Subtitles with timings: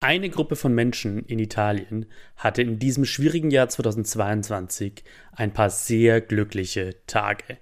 [0.00, 2.06] Eine Gruppe von Menschen in Italien
[2.36, 7.56] hatte in diesem schwierigen Jahr 2022 ein paar sehr glückliche Tage.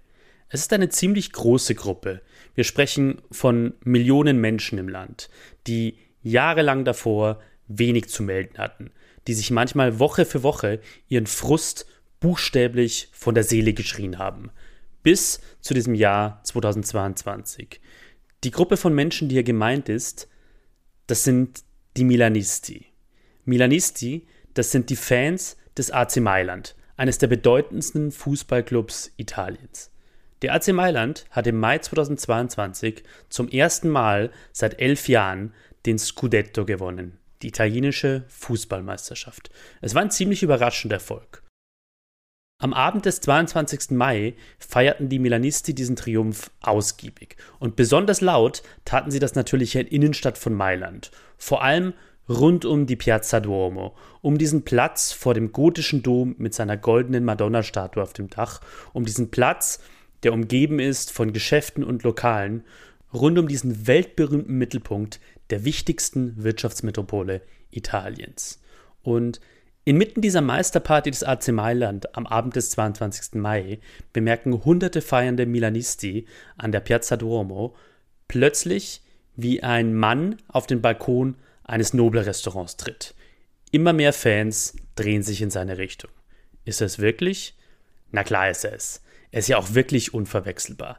[0.48, 2.22] Es ist eine ziemlich große Gruppe.
[2.54, 5.30] Wir sprechen von Millionen Menschen im Land,
[5.68, 8.90] die jahrelang davor wenig zu melden hatten,
[9.26, 11.86] die sich manchmal Woche für Woche ihren Frust
[12.18, 14.50] buchstäblich von der Seele geschrien haben.
[15.04, 17.80] Bis zu diesem Jahr 2022.
[18.42, 20.28] Die Gruppe von Menschen, die hier gemeint ist,
[21.06, 21.63] das sind
[21.96, 22.86] die Milanisti.
[23.44, 29.90] Milanisti, das sind die Fans des AC Mailand, eines der bedeutendsten Fußballclubs Italiens.
[30.42, 35.54] Der AC Mailand hat im Mai 2022 zum ersten Mal seit elf Jahren
[35.86, 39.50] den Scudetto gewonnen, die italienische Fußballmeisterschaft.
[39.80, 41.43] Es war ein ziemlich überraschender Erfolg.
[42.58, 43.90] Am Abend des 22.
[43.90, 47.36] Mai feierten die Milanisti diesen Triumph ausgiebig.
[47.58, 51.10] Und besonders laut taten sie das natürlich in der Innenstadt von Mailand.
[51.36, 51.94] Vor allem
[52.28, 57.24] rund um die Piazza Duomo, um diesen Platz vor dem gotischen Dom mit seiner goldenen
[57.24, 58.60] Madonna-Statue auf dem Dach,
[58.92, 59.80] um diesen Platz,
[60.22, 62.64] der umgeben ist von Geschäften und Lokalen,
[63.12, 65.20] rund um diesen weltberühmten Mittelpunkt
[65.50, 68.62] der wichtigsten Wirtschaftsmetropole Italiens.
[69.02, 69.40] Und
[69.86, 73.34] Inmitten dieser Meisterparty des AC Mailand am Abend des 22.
[73.34, 73.80] Mai
[74.14, 76.26] bemerken hunderte feiernde Milanisti
[76.56, 77.76] an der Piazza Duomo
[78.26, 79.02] plötzlich,
[79.36, 83.14] wie ein Mann auf den Balkon eines Nobel-Restaurants tritt.
[83.72, 86.10] Immer mehr Fans drehen sich in seine Richtung.
[86.64, 87.54] Ist er es wirklich?
[88.10, 89.02] Na klar ist er es.
[89.32, 90.98] Er ist ja auch wirklich unverwechselbar.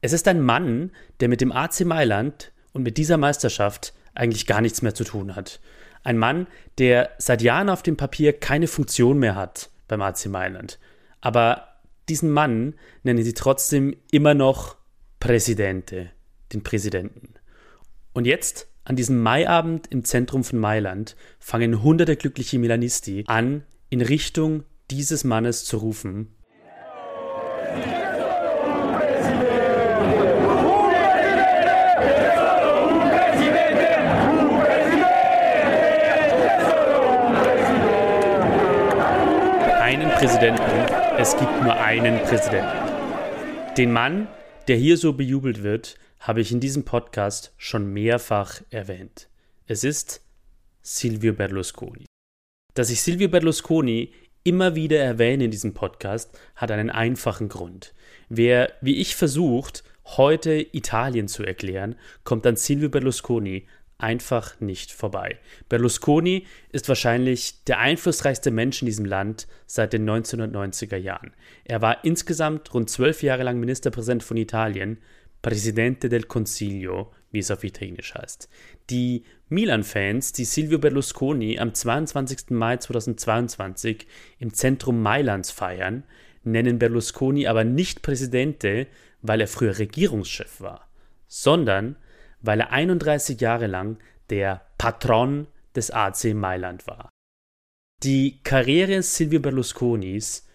[0.00, 4.60] Es ist ein Mann, der mit dem AC Mailand und mit dieser Meisterschaft eigentlich gar
[4.60, 5.60] nichts mehr zu tun hat.
[6.02, 6.46] Ein Mann,
[6.78, 10.78] der seit Jahren auf dem Papier keine Funktion mehr hat beim AC Mailand.
[11.20, 11.68] Aber
[12.08, 14.76] diesen Mann nennen sie trotzdem immer noch
[15.20, 16.10] Presidente,
[16.52, 17.34] den Präsidenten.
[18.12, 24.00] Und jetzt, an diesem Maiabend im Zentrum von Mailand, fangen hunderte glückliche Milanisti an, in
[24.00, 26.34] Richtung dieses Mannes zu rufen
[40.18, 40.60] Präsidenten,
[41.16, 42.90] es gibt nur einen Präsidenten.
[43.76, 44.26] Den Mann,
[44.66, 49.28] der hier so bejubelt wird, habe ich in diesem Podcast schon mehrfach erwähnt.
[49.68, 50.20] Es ist
[50.82, 52.06] Silvio Berlusconi.
[52.74, 54.12] Dass ich Silvio Berlusconi
[54.42, 57.94] immer wieder erwähne in diesem Podcast, hat einen einfachen Grund.
[58.28, 63.68] Wer, wie ich versucht, heute Italien zu erklären, kommt an Silvio Berlusconi
[63.98, 65.38] einfach nicht vorbei.
[65.68, 71.32] Berlusconi ist wahrscheinlich der einflussreichste Mensch in diesem Land seit den 1990er Jahren.
[71.64, 74.98] Er war insgesamt rund zwölf Jahre lang Ministerpräsident von Italien,
[75.42, 78.48] Presidente del Consiglio, wie es auf Italienisch heißt.
[78.90, 82.50] Die Milan-Fans, die Silvio Berlusconi am 22.
[82.50, 84.06] Mai 2022
[84.38, 86.04] im Zentrum Mailands feiern,
[86.44, 88.86] nennen Berlusconi aber nicht Presidente,
[89.22, 90.88] weil er früher Regierungschef war,
[91.26, 91.96] sondern
[92.40, 93.98] weil er 31 Jahre lang
[94.30, 97.10] der Patron des AC Mailand war.
[98.02, 100.46] Die Karriere Silvio Berlusconis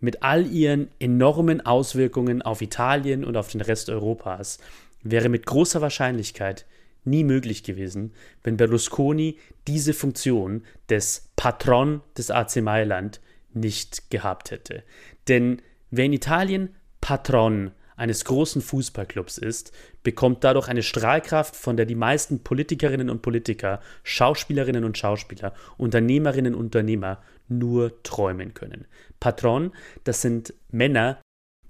[0.00, 4.58] mit all ihren enormen Auswirkungen auf Italien und auf den Rest Europas
[5.02, 6.66] wäre mit großer Wahrscheinlichkeit
[7.04, 8.12] nie möglich gewesen,
[8.42, 13.20] wenn Berlusconi diese Funktion des Patron des AC Mailand
[13.54, 14.82] nicht gehabt hätte.
[15.28, 19.72] Denn wer in Italien Patron eines großen Fußballclubs ist,
[20.02, 26.54] bekommt dadurch eine Strahlkraft, von der die meisten Politikerinnen und Politiker, Schauspielerinnen und Schauspieler, Unternehmerinnen
[26.54, 28.86] und Unternehmer nur träumen können.
[29.20, 29.72] Patron,
[30.04, 31.20] das sind Männer,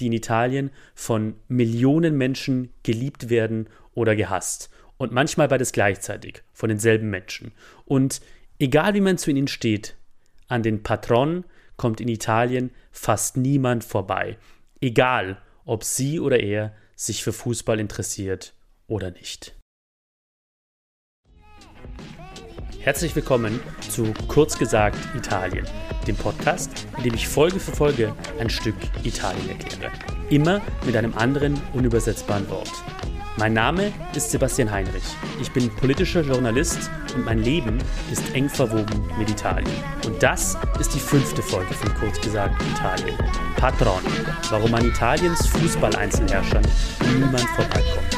[0.01, 4.71] die in Italien von Millionen Menschen geliebt werden oder gehasst.
[4.97, 7.53] Und manchmal beides gleichzeitig, von denselben Menschen.
[7.85, 8.21] Und
[8.59, 9.97] egal wie man zu ihnen steht,
[10.49, 11.45] an den Patron
[11.77, 14.39] kommt in Italien fast niemand vorbei.
[14.81, 18.55] Egal, ob sie oder er sich für Fußball interessiert
[18.87, 19.57] oder nicht.
[22.81, 25.67] Herzlich willkommen zu Kurz gesagt Italien,
[26.07, 28.75] dem Podcast, in dem ich Folge für Folge ein Stück
[29.05, 29.93] Italien erkläre.
[30.31, 32.73] Immer mit einem anderen unübersetzbaren Wort.
[33.39, 35.03] Mein Name ist Sebastian Heinrich.
[35.41, 37.79] Ich bin politischer Journalist und mein Leben
[38.11, 39.73] ist eng verwoben mit Italien.
[40.07, 43.17] Und das ist die fünfte Folge von Kurz gesagt Italien.
[43.57, 44.03] Patron,
[44.51, 46.63] warum an Italiens Fußball-Einzelherrschern
[47.15, 48.17] niemand vorbeikommt.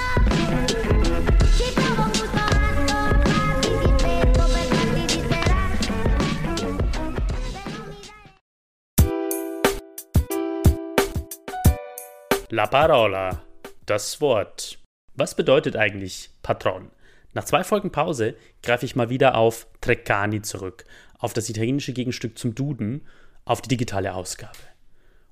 [12.50, 13.40] La parola,
[13.86, 14.83] das Wort.
[15.16, 16.90] Was bedeutet eigentlich Patron?
[17.34, 20.84] Nach zwei Folgen Pause greife ich mal wieder auf Treccani zurück,
[21.18, 23.06] auf das italienische Gegenstück zum Duden,
[23.44, 24.58] auf die digitale Ausgabe.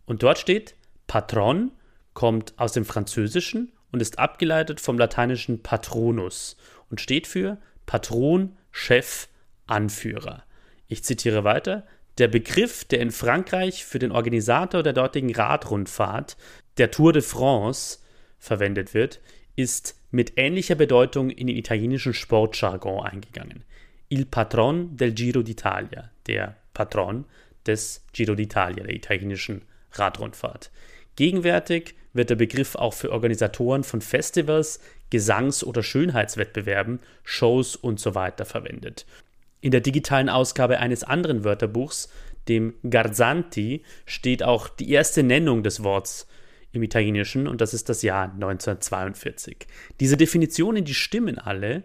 [0.07, 0.77] Und dort steht,
[1.09, 1.73] Patron
[2.15, 6.57] kommt aus dem Französischen und ist abgeleitet vom lateinischen Patronus
[6.89, 9.29] und steht für Patron, Chef,
[9.67, 10.45] Anführer.
[10.87, 11.87] Ich zitiere weiter.
[12.19, 16.37] Der Begriff, der in Frankreich für den Organisator der dortigen Radrundfahrt,
[16.79, 17.99] der Tour de France,
[18.39, 19.21] verwendet wird,
[19.57, 23.65] ist mit ähnlicher Bedeutung in den italienischen Sportjargon eingegangen.
[24.09, 27.25] Il patron del Giro d'Italia, der Patron
[27.67, 29.63] des Giro d'Italia, der italienischen
[29.93, 30.71] Radrundfahrt.
[31.17, 38.15] Gegenwärtig wird der Begriff auch für Organisatoren von Festivals, Gesangs- oder Schönheitswettbewerben, Shows und so
[38.15, 39.07] weiter verwendet.
[39.61, 42.11] In der digitalen Ausgabe eines anderen Wörterbuchs,
[42.49, 46.27] dem Garzanti, steht auch die erste Nennung des Worts
[46.73, 49.67] im Italienischen und das ist das Jahr 1942.
[50.01, 51.83] Diese Definitionen, die stimmen alle,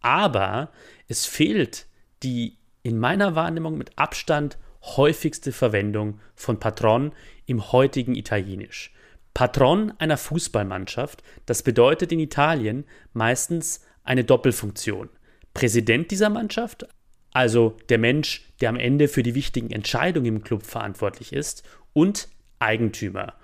[0.00, 0.70] aber
[1.08, 1.86] es fehlt
[2.22, 7.12] die in meiner Wahrnehmung mit Abstand häufigste Verwendung von Patron
[7.46, 8.92] im heutigen Italienisch.
[9.32, 15.08] Patron einer Fußballmannschaft, das bedeutet in Italien meistens eine Doppelfunktion.
[15.54, 16.86] Präsident dieser Mannschaft,
[17.32, 22.28] also der Mensch, der am Ende für die wichtigen Entscheidungen im Club verantwortlich ist, und
[22.58, 23.34] Eigentümer.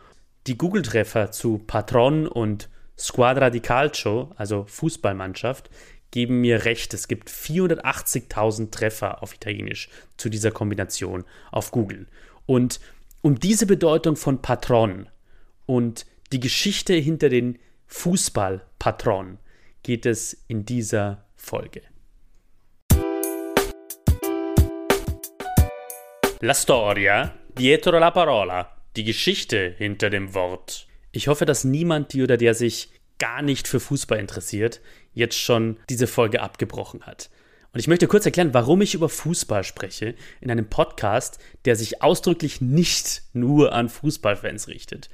[0.50, 2.68] Die Google-Treffer zu Patron und
[2.98, 5.70] Squadra di Calcio, also Fußballmannschaft,
[6.10, 6.92] geben mir recht.
[6.92, 12.08] Es gibt 480.000 Treffer auf Italienisch zu dieser Kombination auf Google.
[12.46, 12.80] Und
[13.22, 15.08] um diese Bedeutung von Patron
[15.66, 19.38] und die Geschichte hinter den Fußballpatron
[19.84, 21.82] geht es in dieser Folge.
[26.40, 28.79] La storia dietro la parola.
[28.96, 30.88] Die Geschichte hinter dem Wort.
[31.12, 34.80] Ich hoffe, dass niemand die oder der sich gar nicht für Fußball interessiert,
[35.12, 37.30] jetzt schon diese Folge abgebrochen hat.
[37.72, 42.02] Und ich möchte kurz erklären, warum ich über Fußball spreche in einem Podcast, der sich
[42.02, 45.08] ausdrücklich nicht nur an Fußballfans richtet.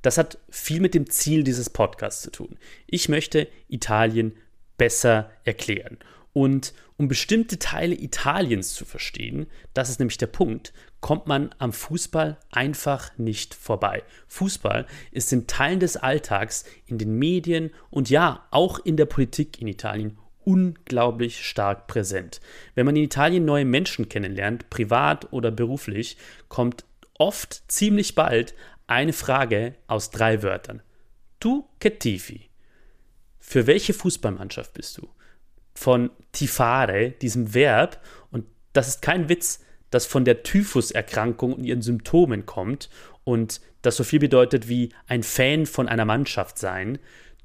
[0.00, 2.58] Das hat viel mit dem Ziel dieses Podcasts zu tun.
[2.86, 4.36] Ich möchte Italien
[4.78, 5.98] besser erklären.
[6.32, 11.72] Und um bestimmte Teile Italiens zu verstehen, das ist nämlich der Punkt, kommt man am
[11.72, 14.02] Fußball einfach nicht vorbei.
[14.26, 19.60] Fußball ist in Teilen des Alltags, in den Medien und ja, auch in der Politik
[19.60, 22.40] in Italien unglaublich stark präsent.
[22.74, 26.16] Wenn man in Italien neue Menschen kennenlernt, privat oder beruflich,
[26.48, 26.84] kommt
[27.18, 28.54] oft ziemlich bald
[28.86, 30.82] eine Frage aus drei Wörtern.
[31.38, 32.48] Tu che tifi?
[33.38, 35.08] Für welche Fußballmannschaft bist du?
[35.74, 41.82] Von tifare, diesem Verb, und das ist kein Witz, das von der Typhuserkrankung und ihren
[41.82, 42.90] Symptomen kommt
[43.24, 46.98] und das so viel bedeutet wie ein Fan von einer Mannschaft sein.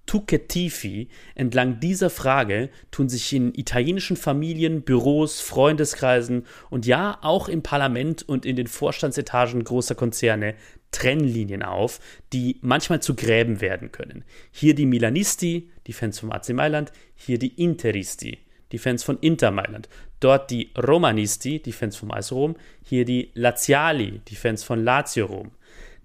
[0.06, 7.64] Tuketifi, entlang dieser Frage tun sich in italienischen Familien, Büros, Freundeskreisen und ja auch im
[7.64, 10.56] Parlament und in den Vorstandsetagen großer Konzerne
[10.92, 12.00] Trennlinien auf,
[12.34, 14.24] die manchmal zu Gräben werden können.
[14.52, 18.40] Hier die Milanisti, die Fans vom AC Mailand, hier die Interisti,
[18.74, 19.88] die Fans von Inter Mailand.
[20.20, 22.56] Dort die Romanisti, die Fans vom AS Rom.
[22.84, 25.52] Hier die Laziali, die Fans von Lazio Rom.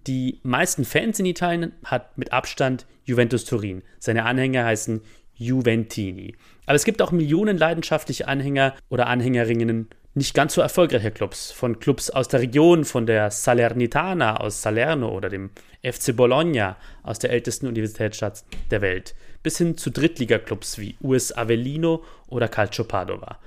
[0.06, 3.82] Die meisten Fans in Italien hat mit Abstand Juventus Turin.
[3.98, 5.00] Seine Anhänger heißen
[5.34, 6.36] Juventini.
[6.66, 11.52] Aber es gibt auch Millionen leidenschaftliche Anhänger oder Anhängerinnen nicht ganz so erfolgreicher Clubs.
[11.52, 15.50] Von Clubs aus der Region, von der Salernitana aus Salerno oder dem
[15.82, 22.04] FC Bologna aus der ältesten Universitätsstadt der Welt bis hin zu Drittligaklubs wie US Avellino
[22.26, 23.38] oder Calcio Padova.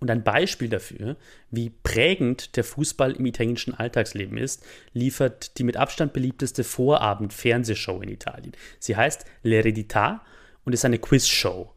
[0.00, 1.16] Und ein Beispiel dafür,
[1.50, 8.10] wie prägend der Fußball im italienischen Alltagsleben ist, liefert die mit Abstand beliebteste Vorabend-Fernsehshow in
[8.10, 8.52] Italien.
[8.78, 10.20] Sie heißt L'Eredità
[10.64, 11.72] und ist eine Quizshow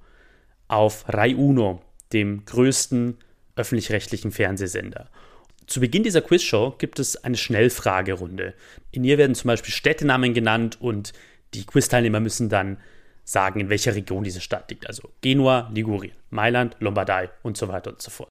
[0.68, 1.82] auf Rai Uno,
[2.12, 3.18] dem größten
[3.58, 5.10] öffentlich-rechtlichen Fernsehsender.
[5.66, 8.54] Zu Beginn dieser Quizshow gibt es eine Schnellfragerunde.
[8.92, 11.12] In ihr werden zum Beispiel Städtenamen genannt und
[11.54, 12.78] die Quizteilnehmer müssen dann
[13.26, 14.88] sagen, in welcher Region diese Stadt liegt.
[14.88, 18.30] Also Genua, Ligurien, Mailand, Lombardei und so weiter und so fort.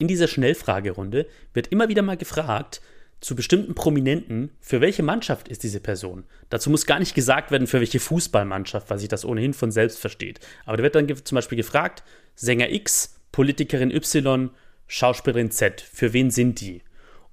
[0.00, 2.80] In dieser Schnellfragerunde wird immer wieder mal gefragt,
[3.20, 6.24] zu bestimmten Prominenten, für welche Mannschaft ist diese Person?
[6.48, 9.98] Dazu muss gar nicht gesagt werden, für welche Fußballmannschaft, weil sich das ohnehin von selbst
[9.98, 10.40] versteht.
[10.64, 12.02] Aber da wird dann zum Beispiel gefragt,
[12.34, 14.50] Sänger X, Politikerin Y,
[14.86, 16.82] Schauspielerin Z, für wen sind die?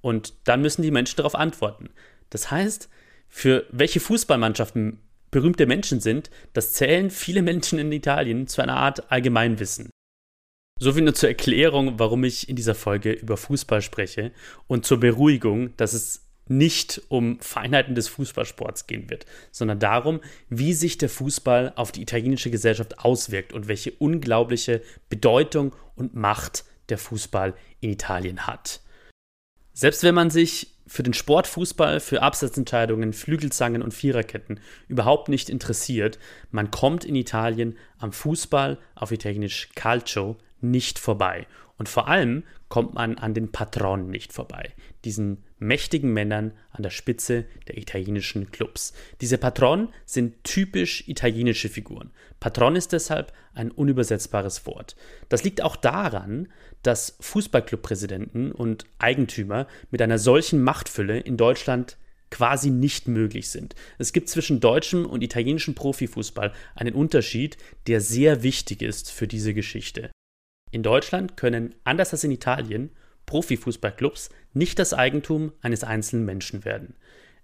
[0.00, 1.90] Und dann müssen die Menschen darauf antworten.
[2.30, 2.88] Das heißt,
[3.28, 5.00] für welche Fußballmannschaften
[5.30, 9.90] berühmte Menschen sind, das zählen viele Menschen in Italien zu einer Art Allgemeinwissen.
[10.80, 14.32] Soviel nur zur Erklärung, warum ich in dieser Folge über Fußball spreche
[14.68, 20.72] und zur Beruhigung, dass es nicht um Feinheiten des Fußballsports gehen wird, sondern darum, wie
[20.72, 26.98] sich der Fußball auf die italienische Gesellschaft auswirkt und welche unglaubliche Bedeutung und Macht der
[26.98, 28.80] Fußball in Italien hat.
[29.72, 35.50] Selbst wenn man sich für den Sport Fußball, für Absatzentscheidungen, Flügelzangen und Viererketten überhaupt nicht
[35.50, 36.18] interessiert,
[36.50, 41.46] man kommt in Italien am Fußball, auf Italienisch Calcio, nicht vorbei.
[41.76, 44.72] Und vor allem kommt man an den Patronen nicht vorbei,
[45.04, 48.92] diesen mächtigen Männern an der Spitze der italienischen Clubs.
[49.20, 52.10] Diese Patronen sind typisch italienische Figuren.
[52.40, 54.96] Patron ist deshalb ein unübersetzbares Wort.
[55.28, 56.48] Das liegt auch daran,
[56.82, 61.96] dass Fußballclubpräsidenten und Eigentümer mit einer solchen Machtfülle in Deutschland
[62.30, 63.74] quasi nicht möglich sind.
[63.96, 67.56] Es gibt zwischen deutschem und italienischem Profifußball einen Unterschied,
[67.86, 70.10] der sehr wichtig ist für diese Geschichte.
[70.70, 72.90] In Deutschland können, anders als in Italien,
[73.26, 76.94] Profifußballclubs nicht das Eigentum eines einzelnen Menschen werden.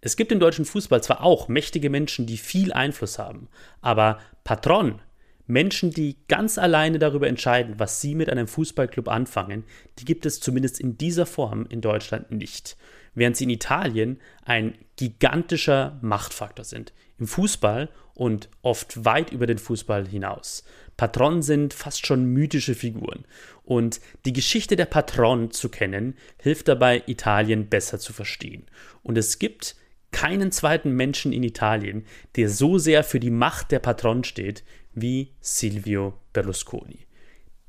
[0.01, 3.49] Es gibt im deutschen Fußball zwar auch mächtige Menschen, die viel Einfluss haben,
[3.81, 5.01] aber Patron,
[5.47, 9.65] Menschen, die ganz alleine darüber entscheiden, was sie mit einem Fußballclub anfangen,
[9.99, 12.77] die gibt es zumindest in dieser Form in Deutschland nicht.
[13.15, 16.93] Während sie in Italien ein gigantischer Machtfaktor sind.
[17.19, 20.65] Im Fußball und oft weit über den Fußball hinaus.
[20.97, 23.25] Patronen sind fast schon mythische Figuren.
[23.65, 28.67] Und die Geschichte der Patronen zu kennen, hilft dabei, Italien besser zu verstehen.
[29.03, 29.77] Und es gibt
[30.13, 32.07] keinen zweiten Menschen in Italien,
[32.37, 37.07] der so sehr für die Macht der Patronen steht wie Silvio Berlusconi.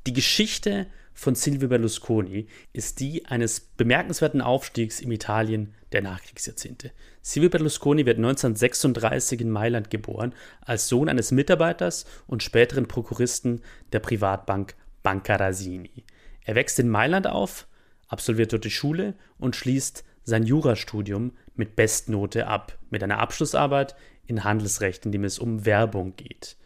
[0.06, 6.92] Die Geschichte von Silvio Berlusconi ist die eines bemerkenswerten Aufstiegs im Italien der Nachkriegsjahrzehnte.
[7.22, 14.00] Silvio Berlusconi wird 1936 in Mailand geboren, als Sohn eines Mitarbeiters und späteren Prokuristen der
[14.00, 16.04] Privatbank Banca Rasini.
[16.44, 17.66] Er wächst in Mailand auf,
[18.08, 23.96] absolviert dort die Schule und schließt sein Jurastudium mit Bestnote ab, mit einer Abschlussarbeit
[24.26, 26.58] in Handelsrecht, in dem es um Werbung geht.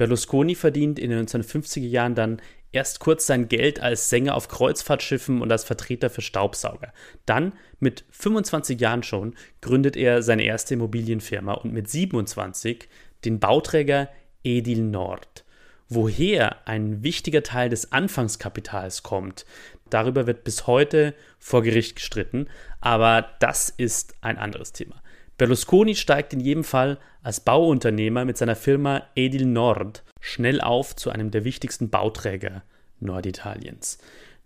[0.00, 2.40] Berlusconi verdient in den 1950er Jahren dann
[2.72, 6.94] erst kurz sein Geld als Sänger auf Kreuzfahrtschiffen und als Vertreter für Staubsauger.
[7.26, 12.88] Dann, mit 25 Jahren schon, gründet er seine erste Immobilienfirma und mit 27
[13.26, 14.08] den Bauträger
[14.42, 15.44] Edil Nord.
[15.90, 19.44] Woher ein wichtiger Teil des Anfangskapitals kommt,
[19.90, 22.46] darüber wird bis heute vor Gericht gestritten,
[22.80, 25.02] aber das ist ein anderes Thema.
[25.40, 31.08] Berlusconi steigt in jedem Fall als Bauunternehmer mit seiner Firma Edil Nord schnell auf zu
[31.08, 32.62] einem der wichtigsten Bauträger
[32.98, 33.96] Norditaliens.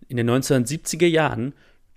[0.07, 1.53] In den 1970er Jahren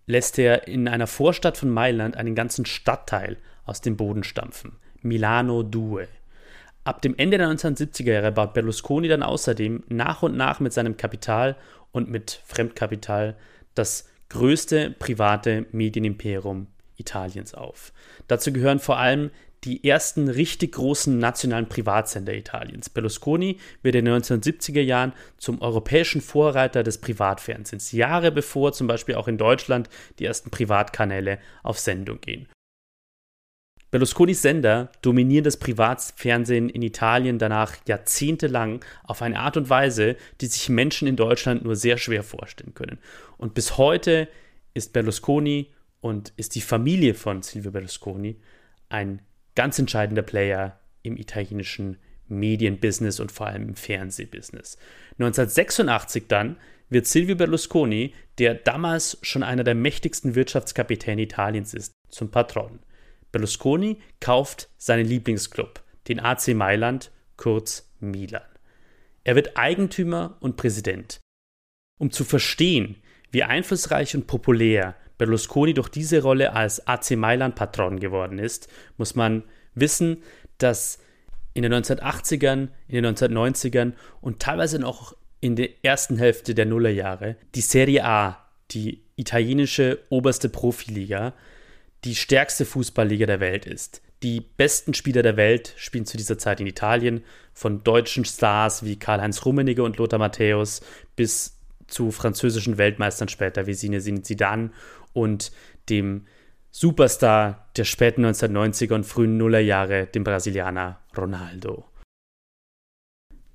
[0.07, 4.73] lässt er in einer Vorstadt von Mailand einen ganzen Stadtteil aus dem Boden stampfen.
[5.01, 6.09] Milano Due.
[6.83, 10.97] Ab dem Ende der 1970er Jahre baut Berlusconi dann außerdem nach und nach mit seinem
[10.97, 11.55] Kapital
[11.93, 13.37] und mit Fremdkapital
[13.77, 16.67] das größte private Medienimperium
[16.99, 17.93] Italiens auf.
[18.27, 19.31] Dazu gehören vor allem
[19.65, 22.91] die ersten richtig großen nationalen Privatsender Italiens.
[22.91, 29.17] Berlusconi wird in den 1970er Jahren zum europäischen Vorreiter des Privatfernsehens, Jahre bevor zum Beispiel
[29.17, 29.89] auch in Deutschland
[30.19, 32.49] die ersten Privatkanäle auf Sendung gehen.
[33.91, 40.47] Berlusconis Sender dominieren das Privatfernsehen in Italien danach jahrzehntelang auf eine Art und Weise, die
[40.47, 42.99] sich Menschen in Deutschland nur sehr schwer vorstellen können.
[43.39, 44.29] Und bis heute
[44.75, 48.41] ist Berlusconi und ist die Familie von Silvio Berlusconi
[48.89, 49.23] ein
[49.55, 54.77] ganz entscheidender Player im italienischen Medienbusiness und vor allem im Fernsehbusiness.
[55.19, 56.57] 1986 dann
[56.91, 62.79] wird Silvio Berlusconi, der damals schon einer der mächtigsten Wirtschaftskapitäne Italiens ist, zum Patron.
[63.33, 68.43] Berlusconi kauft seinen Lieblingsclub, den AC Mailand, kurz Milan.
[69.25, 71.21] Er wird Eigentümer und Präsident.
[71.99, 72.97] Um zu verstehen,
[73.31, 79.43] wie einflussreich und populär Berlusconi durch diese Rolle als AC Mailand-Patron geworden ist, muss man
[79.75, 80.23] wissen,
[80.59, 80.99] dass
[81.55, 87.37] in den 1980ern, in den 1990ern und teilweise noch in der ersten Hälfte der Nullerjahre
[87.55, 91.35] die Serie A, die italienische oberste Profiliga,
[92.05, 94.03] die stärkste Fußballliga der Welt ist.
[94.23, 98.99] Die besten Spieler der Welt spielen zu dieser Zeit in Italien, von deutschen Stars wie
[98.99, 100.81] Karl-Heinz Rummenigge und Lothar Matthäus
[101.17, 101.57] bis
[101.89, 104.71] zu französischen Weltmeistern später wie Zinedine Zidane
[105.13, 105.53] und
[105.89, 106.27] dem
[106.71, 111.85] Superstar der späten 1990er und frühen Nullerjahre, dem Brasilianer Ronaldo.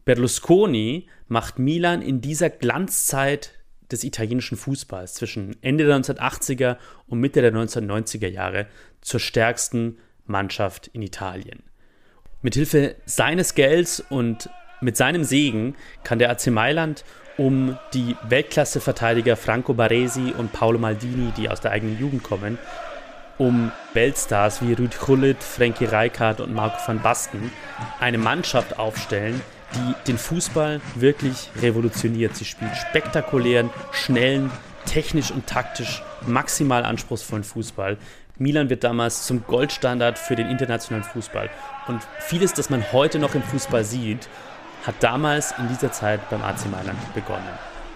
[0.05, 3.53] Berlusconi macht Milan in dieser Glanzzeit
[3.91, 8.67] des italienischen Fußballs zwischen Ende der 1980er und Mitte der 1990er Jahre
[9.01, 11.63] zur stärksten Mannschaft in Italien.
[12.41, 14.49] Mithilfe seines Gelds und
[14.81, 17.05] mit seinem Segen kann der AC Mailand
[17.37, 22.57] um die Weltklasse-Verteidiger Franco Baresi und Paolo Maldini, die aus der eigenen Jugend kommen,
[23.37, 27.51] um Weltstars wie Rüd Gullit, Frankie Rijkaard und Marco van Basten
[27.99, 29.41] eine Mannschaft aufstellen,
[29.73, 32.35] die den Fußball wirklich revolutioniert.
[32.35, 34.51] Sie spielt spektakulären, schnellen,
[34.85, 37.97] technisch und taktisch maximal anspruchsvollen Fußball.
[38.37, 41.49] Milan wird damals zum Goldstandard für den internationalen Fußball.
[41.87, 44.27] Und vieles, das man heute noch im Fußball sieht,
[44.85, 47.47] hat damals in dieser Zeit beim AC Mailand begonnen.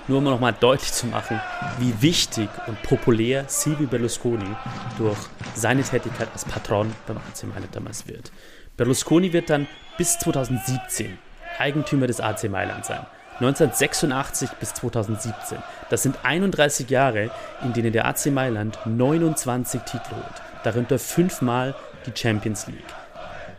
[0.07, 1.41] Nur um nochmal deutlich zu machen,
[1.79, 4.55] wie wichtig und populär Silvio Berlusconi
[4.97, 5.17] durch
[5.53, 8.31] seine Tätigkeit als Patron beim AC Mailand damals wird.
[8.77, 9.67] Berlusconi wird dann
[9.97, 11.17] bis 2017
[11.59, 13.05] Eigentümer des AC Mailand sein.
[13.39, 15.59] 1986 bis 2017.
[15.89, 17.29] Das sind 31 Jahre,
[17.63, 21.75] in denen der AC Mailand 29 Titel holt, darunter fünfmal
[22.05, 22.93] die Champions League.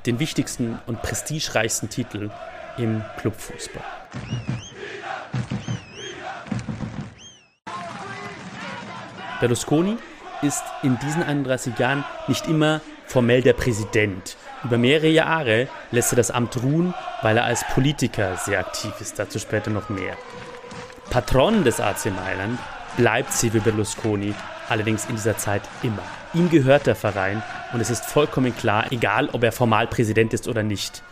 [0.07, 2.31] Den wichtigsten und prestigereichsten Titel
[2.79, 3.83] im Clubfußball.
[9.41, 9.97] Berlusconi
[10.43, 14.37] ist in diesen 31 Jahren nicht immer formell der Präsident.
[14.65, 19.19] Über mehrere Jahre lässt er das Amt ruhen, weil er als Politiker sehr aktiv ist.
[19.19, 20.17] Dazu später noch mehr.
[21.11, 22.59] Patron des AC Mailand
[22.97, 24.35] bleibt Silvio Berlusconi
[24.69, 26.03] allerdings in dieser Zeit immer.
[26.35, 27.43] Ihm gehört der Verein
[27.73, 31.03] und es ist vollkommen klar, egal ob er formal Präsident ist oder nicht.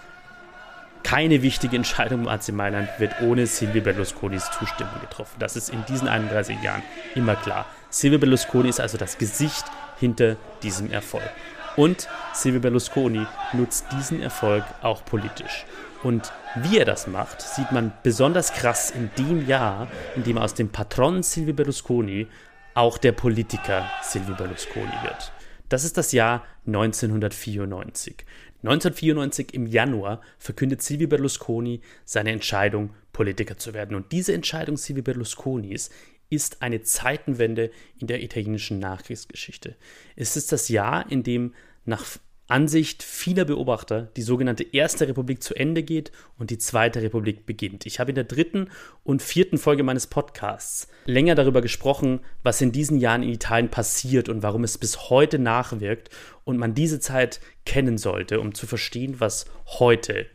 [1.06, 5.36] Keine wichtige Entscheidung im AC Mailand wird ohne Silvio Berlusconis Zustimmung getroffen.
[5.38, 6.82] Das ist in diesen 31 Jahren
[7.14, 7.64] immer klar.
[7.90, 9.64] Silvio Berlusconi ist also das Gesicht
[10.00, 10.34] hinter
[10.64, 11.30] diesem Erfolg.
[11.76, 15.64] Und Silvio Berlusconi nutzt diesen Erfolg auch politisch.
[16.02, 19.86] Und wie er das macht, sieht man besonders krass in dem Jahr,
[20.16, 22.26] in dem aus dem Patron Silvio Berlusconi
[22.74, 25.30] auch der Politiker Silvio Berlusconi wird.
[25.68, 28.24] Das ist das Jahr 1994.
[28.68, 33.96] 1994 im Januar verkündet Silvio Berlusconi seine Entscheidung, Politiker zu werden.
[33.96, 35.90] Und diese Entscheidung Silvio Berlusconis
[36.30, 39.76] ist eine Zeitenwende in der italienischen Nachkriegsgeschichte.
[40.16, 41.54] Es ist das Jahr, in dem
[41.84, 42.04] nach
[42.48, 47.86] Ansicht vieler Beobachter die sogenannte Erste Republik zu Ende geht und die Zweite Republik beginnt.
[47.86, 48.70] Ich habe in der dritten
[49.02, 54.28] und vierten Folge meines Podcasts länger darüber gesprochen, was in diesen Jahren in Italien passiert
[54.28, 56.10] und warum es bis heute nachwirkt
[56.44, 60.26] und man diese Zeit kennen sollte, um zu verstehen, was heute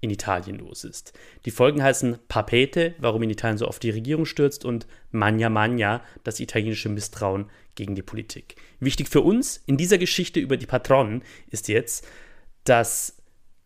[0.00, 1.12] in Italien los ist.
[1.44, 6.02] Die Folgen heißen Papete, warum in Italien so oft die Regierung stürzt, und Magna Magna,
[6.24, 8.56] das italienische Misstrauen gegen die Politik.
[8.80, 12.06] Wichtig für uns in dieser Geschichte über die Patronen ist jetzt,
[12.64, 13.16] dass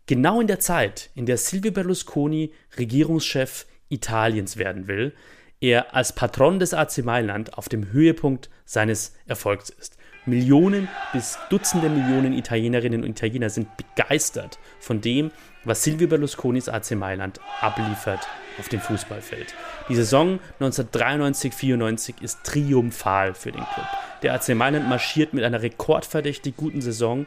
[0.06, 5.14] genau in der Zeit, in der Silvio Berlusconi Regierungschef Italiens werden will,
[5.60, 9.96] er als Patron des AC Mailand auf dem Höhepunkt seines Erfolgs ist.
[10.26, 15.30] Millionen bis Dutzende Millionen Italienerinnen und Italiener sind begeistert von dem,
[15.64, 18.26] was Silvio Berlusconis AC Mailand abliefert
[18.58, 19.54] auf dem Fußballfeld.
[19.88, 23.86] Die Saison 1993-94 ist triumphal für den Club.
[24.22, 27.26] Der AC Mailand marschiert mit einer rekordverdächtig guten Saison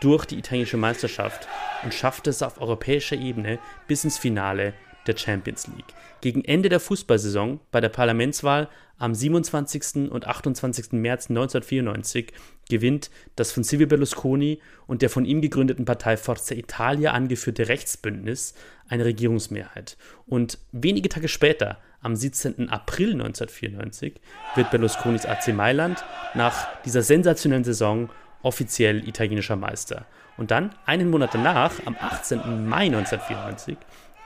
[0.00, 1.46] durch die italienische Meisterschaft
[1.82, 4.72] und schafft es auf europäischer Ebene bis ins Finale
[5.06, 5.94] der Champions League.
[6.20, 10.10] Gegen Ende der Fußballsaison bei der Parlamentswahl am 27.
[10.10, 10.92] und 28.
[10.92, 12.32] März 1994
[12.68, 18.54] gewinnt das von Silvio Berlusconi und der von ihm gegründeten Partei Forza Italia angeführte Rechtsbündnis
[18.88, 19.96] eine Regierungsmehrheit.
[20.26, 22.68] Und wenige Tage später, am 17.
[22.68, 24.20] April 1994,
[24.54, 28.10] wird Berlusconis AC Mailand nach dieser sensationellen Saison
[28.42, 30.06] offiziell italienischer Meister.
[30.36, 32.66] Und dann, einen Monat danach, am 18.
[32.68, 33.76] Mai 1994,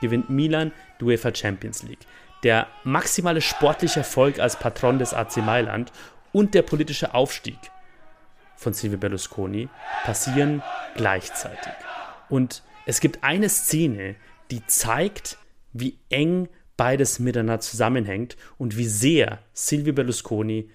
[0.05, 2.05] gewinnt Milan die UEFA Champions League.
[2.43, 5.91] Der maximale sportliche Erfolg als Patron des AC Mailand
[6.31, 7.57] und der politische Aufstieg
[8.55, 9.67] von Silvio Berlusconi
[10.03, 10.61] passieren
[10.95, 11.73] gleichzeitig.
[12.29, 14.15] Und es gibt eine Szene,
[14.51, 15.37] die zeigt,
[15.73, 20.69] wie eng beides miteinander zusammenhängt und wie sehr Silvio Berlusconi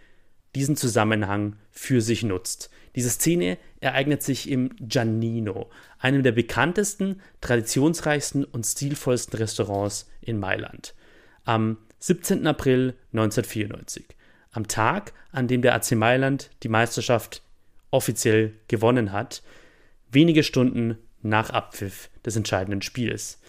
[0.55, 2.71] diesen Zusammenhang für sich nutzt.
[2.97, 10.95] Diese Szene ereignet sich im Giannino, einem der bekanntesten, traditionsreichsten und stilvollsten Restaurants in Mailand.
[11.45, 12.47] Am 17.
[12.47, 14.07] April 1994,
[14.53, 17.43] am Tag, an dem der AC Mailand die Meisterschaft
[17.91, 19.43] offiziell gewonnen hat,
[20.11, 23.41] wenige Stunden nach Abpfiff des entscheidenden Spiels.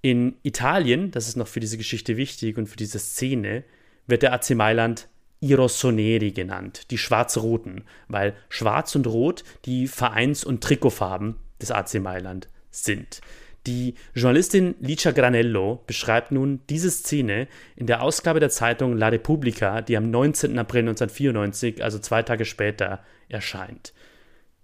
[0.00, 3.64] In Italien, das ist noch für diese Geschichte wichtig und für diese Szene,
[4.06, 5.08] wird der AC Mailand
[5.40, 11.94] i Rossoneri genannt, die Schwarz-Roten, weil Schwarz und Rot die Vereins- und Trikotfarben des AC
[12.00, 13.20] Mailand sind.
[13.66, 19.82] Die Journalistin Licia Granello beschreibt nun diese Szene in der Ausgabe der Zeitung La Repubblica,
[19.82, 20.58] die am 19.
[20.58, 23.92] April 1994, also zwei Tage später, erscheint.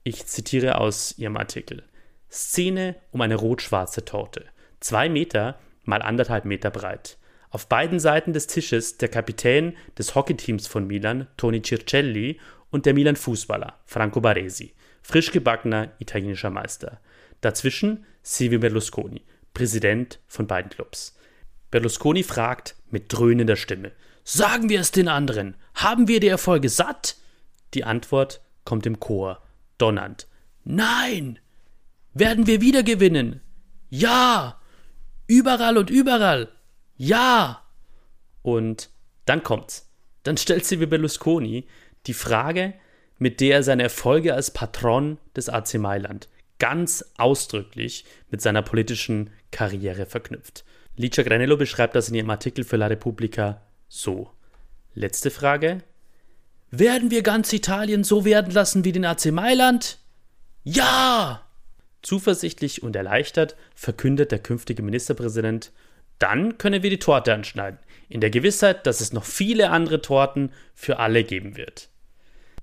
[0.04, 1.82] Ich zitiere aus ihrem Artikel.
[2.30, 4.46] Szene um eine rot-schwarze Torte.
[4.80, 7.18] Zwei Meter mal anderthalb Meter breit.
[7.54, 12.40] Auf beiden Seiten des Tisches der Kapitän des Hockeyteams von Milan, Toni Circelli,
[12.70, 17.00] und der Milan-Fußballer Franco Baresi, frisch gebackener italienischer Meister.
[17.42, 21.16] Dazwischen Silvio Berlusconi, Präsident von beiden Clubs.
[21.70, 23.92] Berlusconi fragt mit dröhnender Stimme:
[24.24, 25.54] Sagen wir es den anderen?
[25.76, 27.14] Haben wir die Erfolge satt?
[27.74, 29.40] Die Antwort kommt im Chor,
[29.78, 30.26] donnernd.
[30.64, 31.38] Nein!
[32.14, 33.42] Werden wir wieder gewinnen?
[33.90, 34.60] Ja!
[35.28, 36.48] Überall und überall!
[36.96, 37.62] Ja!
[38.42, 38.90] Und
[39.24, 39.90] dann kommt's.
[40.22, 41.66] Dann stellt Silvio Berlusconi
[42.06, 42.74] die Frage,
[43.18, 46.28] mit der er seine Erfolge als Patron des AC Mailand
[46.58, 50.64] ganz ausdrücklich mit seiner politischen Karriere verknüpft.
[50.96, 54.30] Licia Granello beschreibt das in ihrem Artikel für La Repubblica so.
[54.94, 55.82] Letzte Frage.
[56.70, 59.98] Werden wir ganz Italien so werden lassen wie den AC Mailand?
[60.62, 61.42] Ja!
[62.02, 65.72] Zuversichtlich und erleichtert verkündet der künftige Ministerpräsident,
[66.18, 70.52] dann können wir die Torte anschneiden, in der Gewissheit, dass es noch viele andere Torten
[70.74, 71.88] für alle geben wird.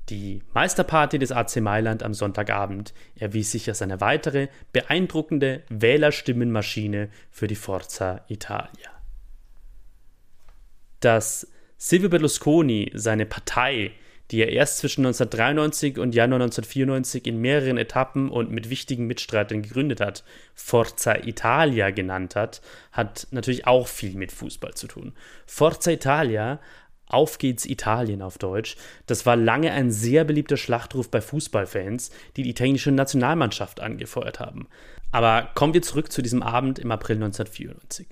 [0.10, 7.48] Die Meisterparty des AC Mailand am Sonntagabend erwies sich als eine weitere beeindruckende Wählerstimmenmaschine für
[7.48, 8.90] die Forza Italia.
[11.00, 13.92] Dass Silvio Berlusconi seine Partei,
[14.32, 19.62] die er erst zwischen 1993 und Januar 1994 in mehreren Etappen und mit wichtigen Mitstreitern
[19.62, 20.24] gegründet hat,
[20.56, 25.14] Forza Italia genannt hat, hat natürlich auch viel mit Fußball zu tun.
[25.46, 26.60] Forza Italia
[27.08, 28.78] auf geht's Italien auf Deutsch.
[29.06, 34.68] Das war lange ein sehr beliebter Schlachtruf bei Fußballfans, die die italienische Nationalmannschaft angefeuert haben.
[35.12, 38.08] Aber kommen wir zurück zu diesem Abend im April 1994.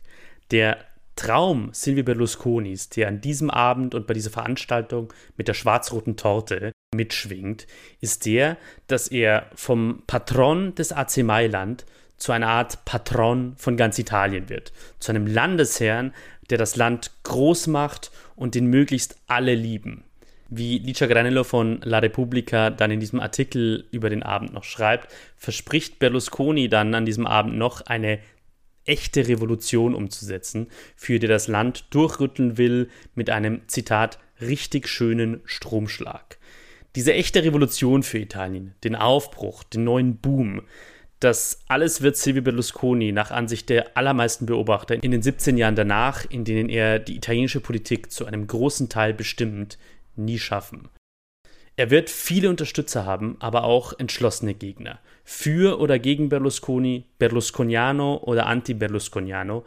[0.51, 0.79] Der
[1.19, 6.71] Traum Silvio Berlusconis, der an diesem Abend und bei dieser Veranstaltung mit der schwarz-roten Torte
[6.95, 7.67] mitschwingt,
[7.99, 8.55] ist der,
[8.87, 14.71] dass er vom Patron des AC Mailand zu einer Art Patron von ganz Italien wird,
[14.99, 16.13] zu einem Landesherrn,
[16.49, 20.05] der das Land groß macht und den möglichst alle lieben.
[20.47, 25.13] Wie Licia Granello von La Repubblica dann in diesem Artikel über den Abend noch schreibt,
[25.35, 28.19] verspricht Berlusconi dann an diesem Abend noch eine
[28.89, 36.37] echte Revolution umzusetzen, für die das Land durchrütteln will mit einem, Zitat, richtig schönen Stromschlag.
[36.95, 40.63] Diese echte Revolution für Italien, den Aufbruch, den neuen Boom,
[41.19, 46.25] das alles wird Silvio Berlusconi nach Ansicht der allermeisten Beobachter in den 17 Jahren danach,
[46.29, 49.77] in denen er die italienische Politik zu einem großen Teil bestimmt,
[50.15, 50.89] nie schaffen.
[51.79, 54.99] Er wird viele Unterstützer haben, aber auch entschlossene Gegner.
[55.23, 59.63] Für oder gegen Berlusconi, Berlusconiano oder Anti-Berlusconiano.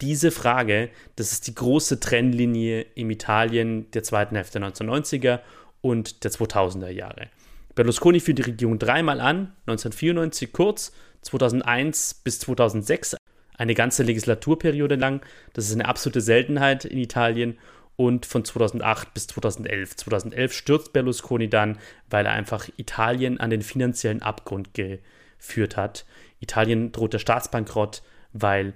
[0.00, 5.38] Diese Frage, das ist die große Trennlinie im Italien der zweiten Hälfte der 1990er
[5.80, 7.28] und der 2000er Jahre.
[7.76, 13.14] Berlusconi führt die Regierung dreimal an, 1994 kurz, 2001 bis 2006
[13.56, 15.24] eine ganze Legislaturperiode lang.
[15.52, 17.58] Das ist eine absolute Seltenheit in Italien.
[17.96, 19.96] Und von 2008 bis 2011.
[19.96, 21.78] 2011 stürzt Berlusconi dann,
[22.10, 26.04] weil er einfach Italien an den finanziellen Abgrund geführt hat.
[26.40, 28.02] Italien droht der Staatsbankrott,
[28.32, 28.74] weil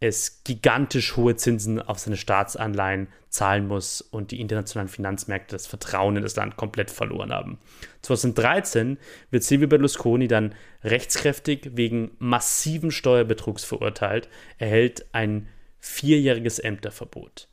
[0.00, 6.16] es gigantisch hohe Zinsen auf seine Staatsanleihen zahlen muss und die internationalen Finanzmärkte das Vertrauen
[6.16, 7.58] in das Land komplett verloren haben.
[8.02, 8.98] 2013
[9.30, 17.49] wird Silvio Berlusconi dann rechtskräftig wegen massiven Steuerbetrugs verurteilt, erhält ein vierjähriges Ämterverbot.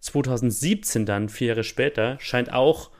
[0.00, 2.90] 2017 dann, vier Jahre später, scheint auch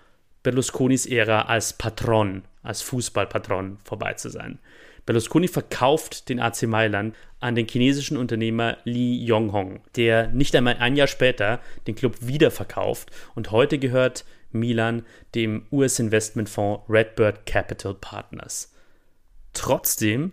[0.42, 4.58] Berlusconis Ära als Patron, als Fußballpatron vorbei zu sein.
[5.06, 10.96] Berlusconi verkauft den AC Mailand an den chinesischen Unternehmer Li Yonghong, der nicht einmal ein
[10.96, 18.72] Jahr später den Club wieder verkauft und heute gehört Milan dem US-Investmentfonds Redbird Capital Partners.
[19.52, 20.32] Trotzdem,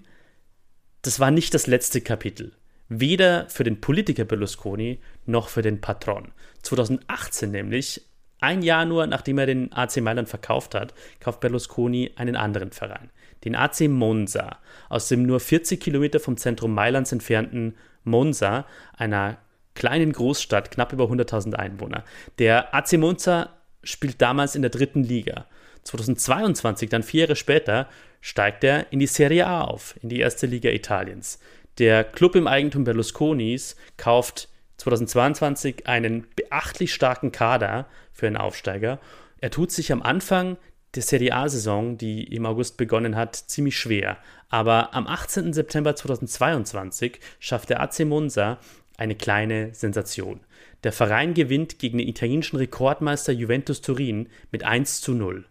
[1.01, 2.57] das war nicht das letzte Kapitel.
[2.89, 6.32] Weder für den Politiker Berlusconi noch für den Patron.
[6.63, 8.02] 2018 nämlich,
[8.39, 13.10] ein Jahr nur nachdem er den AC Mailand verkauft hat, kauft Berlusconi einen anderen Verein
[13.43, 14.58] den AC Monza
[14.89, 19.38] aus dem nur 40 Kilometer vom Zentrum Mailands entfernten Monza, einer
[19.76, 22.04] kleinen Großstadt, knapp über 100.000 Einwohner.
[22.39, 23.50] Der AC Monza
[23.84, 25.45] spielt damals in der dritten Liga.
[25.84, 27.88] 2022, dann vier Jahre später,
[28.19, 31.39] steigt er in die Serie A auf, in die erste Liga Italiens.
[31.77, 38.99] Der Club im Eigentum Berlusconis kauft 2022 einen beachtlich starken Kader für einen Aufsteiger.
[39.39, 40.57] Er tut sich am Anfang
[40.95, 44.17] der Serie A-Saison, die im August begonnen hat, ziemlich schwer.
[44.49, 45.53] Aber am 18.
[45.53, 48.57] September 2022 schafft der AC Monza
[48.97, 50.39] eine kleine Sensation.
[50.83, 55.45] Der Verein gewinnt gegen den italienischen Rekordmeister Juventus Turin mit 1 zu 0.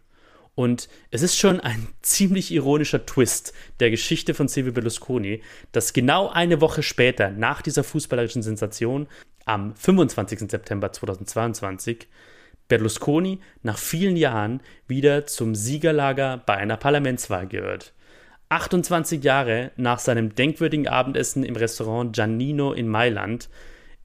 [0.57, 6.29] Und es ist schon ein ziemlich ironischer Twist der Geschichte von Silvio Berlusconi, dass genau
[6.29, 9.07] eine Woche später, nach dieser fußballerischen Sensation,
[9.45, 10.49] am 25.
[10.49, 12.07] September 2022,
[12.69, 17.93] Berlusconi nach vielen Jahren wieder zum Siegerlager bei einer Parlamentswahl gehört.
[18.49, 23.47] 28 Jahre nach seinem denkwürdigen Abendessen im Restaurant Giannino in Mailand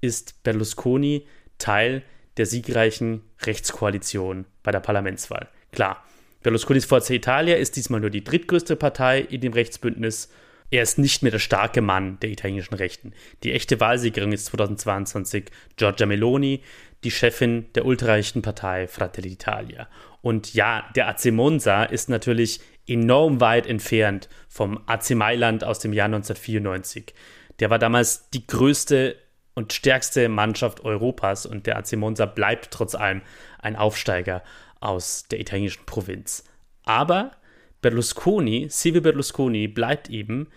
[0.03, 2.03] ist Berlusconi Teil
[2.37, 5.49] der siegreichen Rechtskoalition bei der Parlamentswahl.
[5.71, 6.05] Klar,
[6.43, 10.29] Berlusconis Forza Italia ist diesmal nur die drittgrößte Partei in dem Rechtsbündnis.
[10.71, 13.13] Er ist nicht mehr der starke Mann der italienischen Rechten.
[13.43, 15.45] Die echte Wahlsiegerin ist 2022
[15.77, 16.63] Giorgia Meloni,
[17.05, 19.87] die Chefin der ultrarechten Partei Fratelli d'Italia.
[20.21, 25.93] Und ja, der AC Monza ist natürlich enorm weit entfernt vom AC Mailand aus dem
[25.93, 27.15] Jahr 1994.
[27.61, 29.17] Der war damals die größte
[29.55, 33.23] und stärkste Mannschaft Europas und der AC Monza bleibt trotz allem
[33.59, 34.43] ein Aufsteiger
[34.83, 36.45] aus der italienischen Provinz.
[36.85, 37.33] Aber
[37.81, 40.49] Berlusconi, Silvio Berlusconi, bleibt eben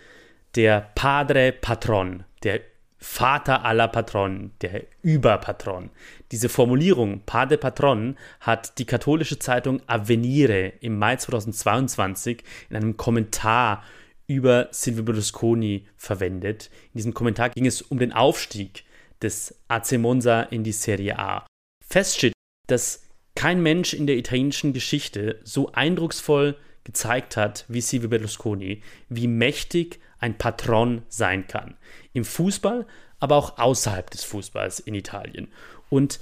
[0.55, 2.61] der Padre Patron, der
[2.97, 5.91] Vater aller Patronen, der Überpatron.
[6.31, 13.83] Diese Formulierung Padre Patron hat die katholische Zeitung Avvenire im Mai 2022 in einem Kommentar
[14.27, 16.71] über Silvio Berlusconi verwendet.
[16.93, 18.85] In diesem Kommentar ging es um den Aufstieg
[19.21, 21.45] des AC Monza in die Serie A.
[21.87, 22.33] Fest steht,
[22.67, 23.04] dass
[23.35, 29.99] kein Mensch in der italienischen Geschichte so eindrucksvoll gezeigt hat wie Silvio Berlusconi, wie mächtig
[30.19, 31.75] ein Patron sein kann.
[32.13, 32.85] Im Fußball,
[33.19, 35.49] aber auch außerhalb des Fußballs in Italien.
[35.89, 36.19] Und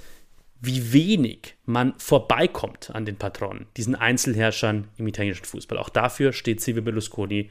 [0.60, 5.78] wie wenig man vorbeikommt an den Patronen, diesen Einzelherrschern im italienischen Fußball.
[5.78, 7.50] Auch dafür steht Silvio Berlusconi.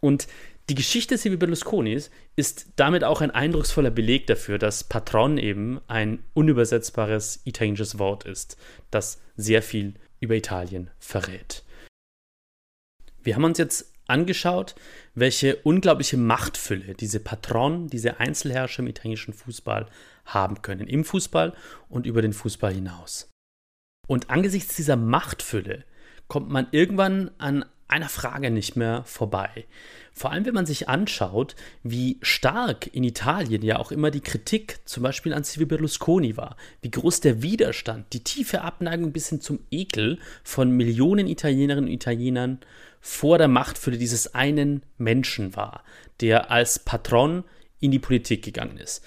[0.00, 0.26] Und
[0.68, 6.22] die Geschichte Silvio Berlusconis ist damit auch ein eindrucksvoller Beleg dafür, dass Patron eben ein
[6.34, 8.58] unübersetzbares italienisches Wort ist,
[8.90, 11.64] das sehr viel über Italien verrät.
[13.22, 14.74] Wir haben uns jetzt angeschaut,
[15.14, 19.86] welche unglaubliche Machtfülle diese Patron, diese Einzelherrscher im italienischen Fußball
[20.26, 21.54] haben können, im Fußball
[21.88, 23.30] und über den Fußball hinaus.
[24.06, 25.84] Und angesichts dieser Machtfülle
[26.26, 29.66] kommt man irgendwann an einer Frage nicht mehr vorbei.
[30.12, 34.80] Vor allem, wenn man sich anschaut, wie stark in Italien ja auch immer die Kritik
[34.84, 39.40] zum Beispiel an Silvio Berlusconi war, wie groß der Widerstand, die tiefe Abneigung bis hin
[39.40, 42.60] zum Ekel von Millionen Italienerinnen und Italienern
[43.00, 45.82] vor der Machtfülle dieses einen Menschen war,
[46.20, 47.44] der als Patron
[47.80, 49.04] in die Politik gegangen ist.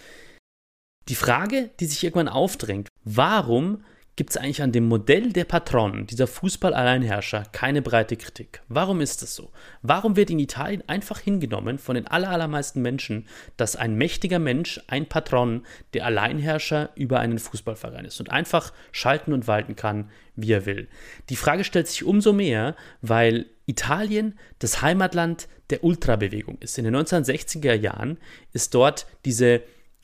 [1.09, 3.83] Die Frage, die sich irgendwann aufdrängt, warum
[4.15, 8.61] gibt es eigentlich an dem Modell der Patronen, dieser Fußball-Alleinherrscher, keine breite Kritik.
[8.67, 9.51] Warum ist das so?
[9.81, 15.07] Warum wird in Italien einfach hingenommen von den allermeisten Menschen, dass ein mächtiger Mensch, ein
[15.07, 20.65] Patron, der Alleinherrscher über einen Fußballverein ist und einfach schalten und walten kann, wie er
[20.65, 20.89] will?
[21.29, 26.77] Die Frage stellt sich umso mehr, weil Italien das Heimatland der Ultrabewegung ist.
[26.77, 28.17] In den 1960er Jahren
[28.51, 29.61] ist dort diese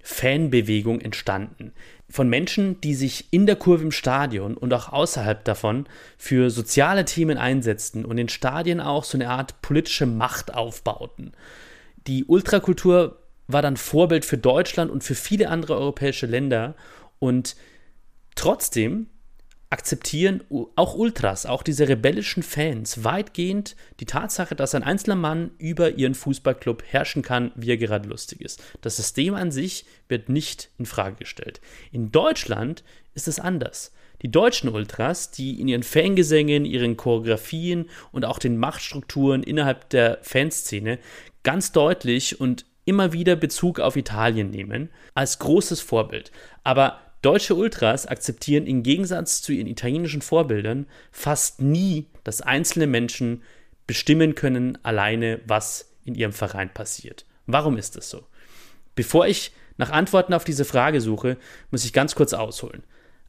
[0.09, 1.73] Fanbewegung entstanden
[2.09, 5.85] von Menschen, die sich in der Kurve im Stadion und auch außerhalb davon
[6.17, 11.33] für soziale Themen einsetzten und in Stadien auch so eine Art politische Macht aufbauten.
[12.07, 16.75] Die Ultrakultur war dann Vorbild für Deutschland und für viele andere europäische Länder
[17.19, 17.57] und
[18.35, 19.07] trotzdem
[19.69, 20.43] akzeptieren
[20.75, 26.15] auch Ultras, auch diese rebellischen Fans weitgehend die Tatsache, dass ein einzelner Mann über ihren
[26.15, 28.63] Fußballclub herrschen kann, wie er gerade lustig ist.
[28.81, 31.59] Das System an sich wird nicht in Frage gestellt.
[31.91, 33.91] In Deutschland ist es anders.
[34.21, 40.19] Die deutschen Ultras, die in ihren Fangesängen, ihren Choreografien und auch den Machtstrukturen innerhalb der
[40.21, 40.97] Fanszene
[41.43, 46.31] ganz deutlich und immer wieder Bezug auf Italien nehmen, als großes Vorbild.
[46.63, 53.43] Aber Deutsche Ultras akzeptieren im Gegensatz zu ihren italienischen Vorbildern fast nie, dass einzelne Menschen
[53.85, 57.25] bestimmen können alleine, was in ihrem Verein passiert.
[57.45, 58.23] Warum ist das so?
[58.95, 61.35] Bevor ich nach Antworten auf diese Frage suche,
[61.69, 62.83] muss ich ganz kurz ausholen.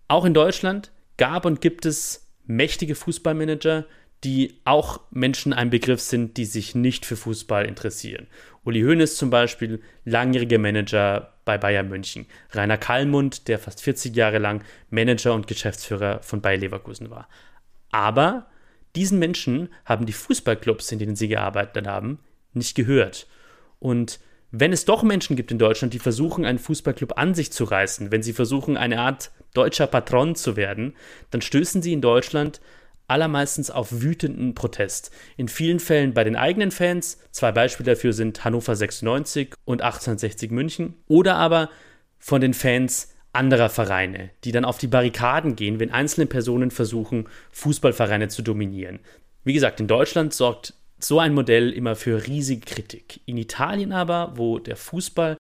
[0.06, 3.84] Auch in Deutschland gab und gibt es mächtige Fußballmanager,
[4.22, 8.28] die auch Menschen ein Begriff sind, die sich nicht für Fußball interessieren.
[8.64, 12.26] Uli Hoeneß zum Beispiel, langjähriger Manager bei Bayern München.
[12.50, 17.26] Rainer Kallmund, der fast 40 Jahre lang Manager und Geschäftsführer von Bayer Leverkusen war.
[17.90, 18.48] Aber
[18.94, 22.18] diesen Menschen haben die Fußballclubs, in denen sie gearbeitet haben,
[22.52, 23.26] nicht gehört.
[23.78, 27.64] Und wenn es doch Menschen gibt in Deutschland, die versuchen, einen Fußballclub an sich zu
[27.64, 30.96] reißen, wenn sie versuchen, eine Art deutscher Patron zu werden,
[31.30, 32.60] dann stößen sie in Deutschland
[33.08, 35.10] allermeistens auf wütenden Protest.
[35.36, 40.50] In vielen Fällen bei den eigenen Fans, zwei Beispiele dafür sind Hannover 96 und 1860
[40.50, 41.70] München, oder aber
[42.18, 47.28] von den Fans anderer Vereine, die dann auf die Barrikaden gehen, wenn einzelne Personen versuchen,
[47.52, 49.00] Fußballvereine zu dominieren.
[49.44, 53.20] Wie gesagt, in Deutschland sorgt so ein Modell immer für riesige Kritik.
[53.26, 55.36] In Italien aber, wo der Fußball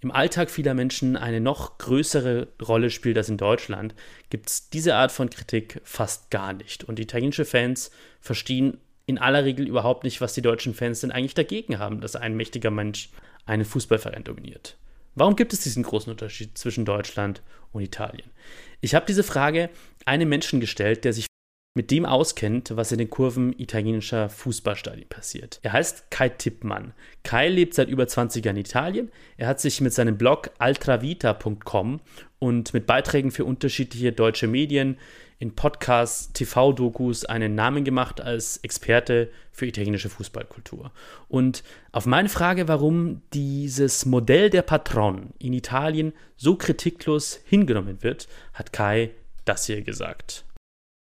[0.00, 3.94] im Alltag vieler Menschen eine noch größere Rolle spielt als in Deutschland,
[4.30, 6.84] gibt es diese Art von Kritik fast gar nicht.
[6.84, 11.34] Und italienische Fans verstehen in aller Regel überhaupt nicht, was die deutschen Fans denn eigentlich
[11.34, 13.10] dagegen haben, dass ein mächtiger Mensch
[13.46, 14.76] einen Fußballverein dominiert.
[15.14, 18.30] Warum gibt es diesen großen Unterschied zwischen Deutschland und Italien?
[18.80, 19.70] Ich habe diese Frage
[20.04, 21.26] einem Menschen gestellt, der sich
[21.78, 25.60] mit dem auskennt, was in den Kurven italienischer Fußballstadien passiert.
[25.62, 26.92] Er heißt Kai Tippmann.
[27.22, 29.12] Kai lebt seit über 20 Jahren in Italien.
[29.36, 32.00] Er hat sich mit seinem Blog altravita.com
[32.40, 34.98] und mit Beiträgen für unterschiedliche deutsche Medien
[35.38, 40.90] in Podcasts, TV-Dokus einen Namen gemacht als Experte für italienische Fußballkultur.
[41.28, 41.62] Und
[41.92, 48.72] auf meine Frage, warum dieses Modell der Patron in Italien so kritiklos hingenommen wird, hat
[48.72, 49.12] Kai
[49.44, 50.44] das hier gesagt.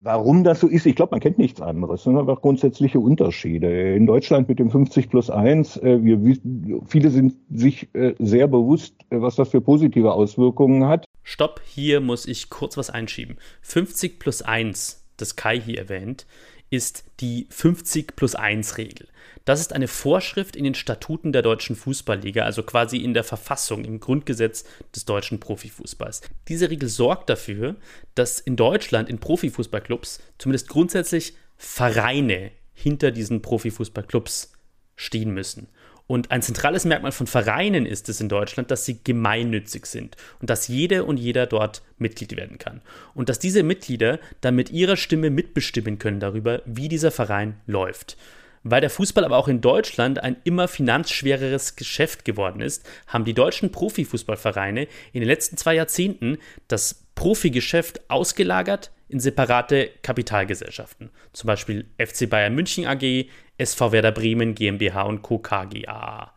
[0.02, 2.00] Warum das so ist, ich glaube, man kennt nichts anderes.
[2.00, 3.94] Es sind einfach grundsätzliche Unterschiede.
[3.94, 6.38] In Deutschland mit dem 50 plus 1, äh, wir,
[6.86, 11.04] viele sind sich äh, sehr bewusst, äh, was das für positive Auswirkungen hat.
[11.22, 13.36] Stopp, hier muss ich kurz was einschieben.
[13.60, 16.26] 50 plus 1, das Kai hier erwähnt,
[16.70, 19.06] ist die 50 plus 1 Regel.
[19.50, 23.84] Das ist eine Vorschrift in den Statuten der deutschen Fußballliga, also quasi in der Verfassung,
[23.84, 24.62] im Grundgesetz
[24.94, 26.20] des deutschen Profifußballs.
[26.46, 27.74] Diese Regel sorgt dafür,
[28.14, 34.52] dass in Deutschland in Profifußballclubs zumindest grundsätzlich Vereine hinter diesen Profifußballclubs
[34.94, 35.66] stehen müssen.
[36.06, 40.48] Und ein zentrales Merkmal von Vereinen ist es in Deutschland, dass sie gemeinnützig sind und
[40.48, 42.82] dass jede und jeder dort Mitglied werden kann.
[43.14, 48.16] Und dass diese Mitglieder dann mit ihrer Stimme mitbestimmen können darüber, wie dieser Verein läuft.
[48.62, 53.32] Weil der Fußball aber auch in Deutschland ein immer finanzschwereres Geschäft geworden ist, haben die
[53.32, 61.10] deutschen Profifußballvereine in den letzten zwei Jahrzehnten das Profigeschäft ausgelagert in separate Kapitalgesellschaften.
[61.32, 63.26] Zum Beispiel FC Bayern München AG,
[63.58, 65.38] SV Werder Bremen GmbH und Co.
[65.38, 66.32] KGaA.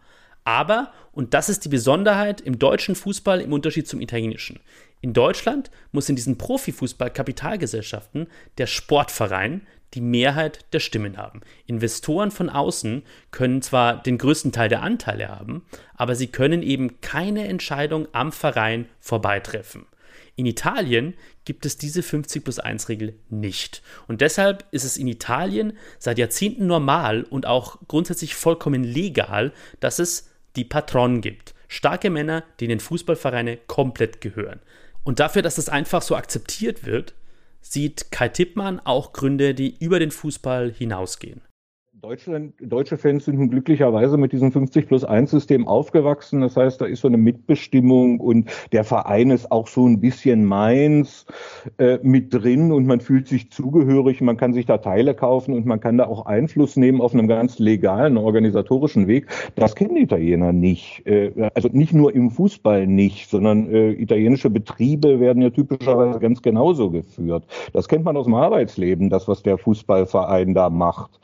[0.45, 4.59] Aber, und das ist die Besonderheit im deutschen Fußball im Unterschied zum italienischen,
[5.03, 11.41] in Deutschland muss in diesen Profifußball-Kapitalgesellschaften der Sportverein die Mehrheit der Stimmen haben.
[11.67, 17.01] Investoren von außen können zwar den größten Teil der Anteile haben, aber sie können eben
[17.01, 19.87] keine Entscheidung am Verein vorbeitreffen.
[20.37, 23.83] In Italien gibt es diese 50 plus 1 Regel nicht.
[24.07, 29.99] Und deshalb ist es in Italien seit Jahrzehnten normal und auch grundsätzlich vollkommen legal, dass
[29.99, 31.53] es die Patronen gibt.
[31.67, 34.61] Starke Männer, denen Fußballvereine komplett gehören.
[35.03, 37.13] Und dafür, dass das einfach so akzeptiert wird,
[37.61, 41.41] sieht Kai Tippmann auch Gründe, die über den Fußball hinausgehen.
[42.03, 46.41] Deutschland, deutsche Fans sind glücklicherweise mit diesem 50 plus 1 System aufgewachsen.
[46.41, 50.43] Das heißt, da ist so eine Mitbestimmung und der Verein ist auch so ein bisschen
[50.43, 51.25] meins
[51.77, 54.19] äh, mit drin und man fühlt sich zugehörig.
[54.19, 57.29] Man kann sich da Teile kaufen und man kann da auch Einfluss nehmen auf einem
[57.29, 59.27] ganz legalen, organisatorischen Weg.
[59.55, 61.07] Das kennen Italiener nicht.
[61.07, 66.41] Äh, also nicht nur im Fußball nicht, sondern äh, italienische Betriebe werden ja typischerweise ganz
[66.41, 67.45] genauso geführt.
[67.71, 71.21] Das kennt man aus dem Arbeitsleben, das, was der Fußballverein da macht.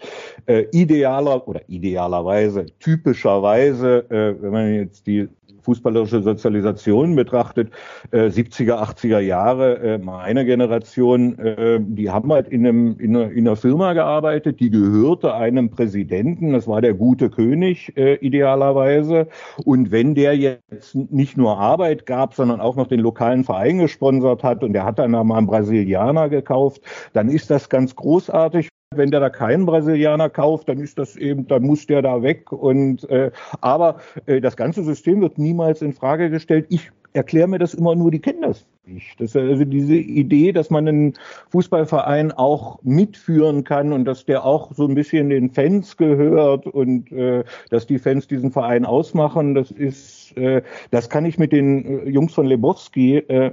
[0.73, 5.27] Äh, idealer oder idealerweise, typischerweise, äh, wenn man jetzt die
[5.69, 7.71] fußballerische Sozialisation betrachtet,
[8.11, 13.31] äh, 70er, 80er Jahre, äh, meine Generation, äh, die haben halt in, einem, in, einer,
[13.31, 19.27] in einer Firma gearbeitet, die gehörte einem Präsidenten, das war der gute König äh, idealerweise.
[19.63, 24.43] Und wenn der jetzt nicht nur Arbeit gab, sondern auch noch den lokalen Verein gesponsert
[24.43, 26.81] hat und der hat dann mal einen Brasilianer gekauft,
[27.13, 31.47] dann ist das ganz großartig wenn der da keinen Brasilianer kauft, dann ist das eben,
[31.47, 32.51] dann muss der da weg.
[32.51, 36.65] Und äh, aber äh, das ganze System wird niemals in Frage gestellt.
[36.69, 39.19] Ich erkläre mir das immer nur, die kennen das nicht.
[39.21, 41.13] Das also diese Idee, dass man einen
[41.51, 47.11] Fußballverein auch mitführen kann und dass der auch so ein bisschen den Fans gehört und
[47.11, 51.85] äh, dass die Fans diesen Verein ausmachen, das ist, äh, das kann ich mit den
[51.85, 53.51] äh, Jungs von Lebowski äh,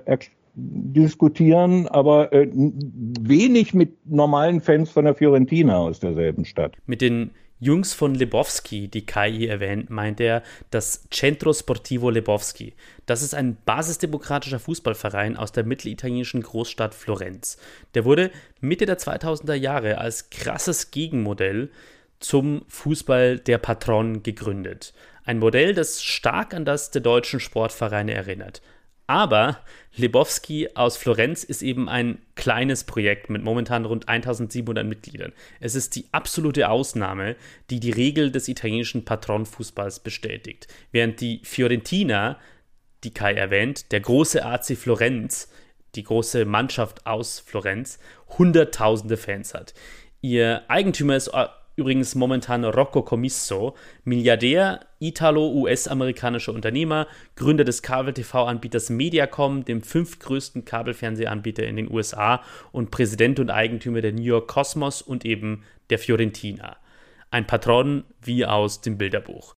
[0.57, 6.77] diskutieren, aber äh, wenig mit normalen Fans von der Fiorentina aus derselben Stadt.
[6.87, 12.75] Mit den Jungs von Lebowski, die Kai erwähnt, meint er das Centro Sportivo Lebowski.
[13.07, 17.59] Das ist ein basisdemokratischer Fußballverein aus der mittelitalienischen Großstadt Florenz.
[17.95, 21.71] Der wurde Mitte der 2000er Jahre als krasses Gegenmodell
[22.19, 24.95] zum Fußball der Patron gegründet.
[25.25, 28.63] Ein Modell, das stark an das der deutschen Sportvereine erinnert.
[29.07, 29.59] Aber
[29.97, 35.33] Lebowski aus Florenz ist eben ein kleines Projekt mit momentan rund 1700 Mitgliedern.
[35.59, 37.37] Es ist die absolute Ausnahme,
[37.71, 40.69] die die Regel des italienischen Patronfußballs bestätigt.
[40.93, 42.39] Während die Fiorentina,
[43.05, 45.51] die Kai erwähnt, der große AC Florenz,
[45.95, 47.99] die große Mannschaft aus Florenz,
[48.39, 49.73] hunderttausende Fans hat.
[50.21, 51.33] Ihr Eigentümer ist
[51.77, 57.07] übrigens momentan Rocco Commisso, Milliardär, Italo-US-amerikanischer Unternehmer,
[57.37, 64.13] Gründer des Kabel-TV-Anbieters Mediacom, dem fünftgrößten Kabelfernsehanbieter in den USA und Präsident und Eigentümer der
[64.13, 66.77] New York Cosmos und eben der Fiorentina.
[67.31, 69.55] Ein Patron wie aus dem Bilderbuch.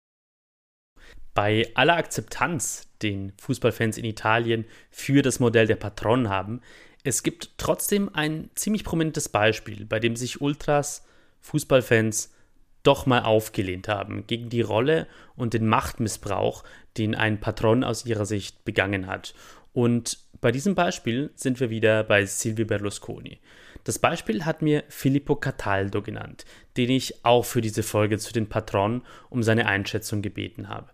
[1.34, 6.62] Bei aller Akzeptanz, den Fußballfans in Italien für das Modell der Patron haben,
[7.04, 11.06] es gibt trotzdem ein ziemlich prominentes Beispiel, bei dem sich Ultras,
[11.40, 12.34] Fußballfans,
[12.82, 16.64] doch mal aufgelehnt haben gegen die Rolle und den Machtmissbrauch,
[16.96, 19.34] den ein Patron aus ihrer Sicht begangen hat.
[19.72, 23.40] Und bei diesem Beispiel sind wir wieder bei Silvio Berlusconi.
[23.84, 26.44] Das Beispiel hat mir Filippo Cataldo genannt,
[26.76, 30.90] den ich auch für diese Folge zu den Patron um seine Einschätzung gebeten habe.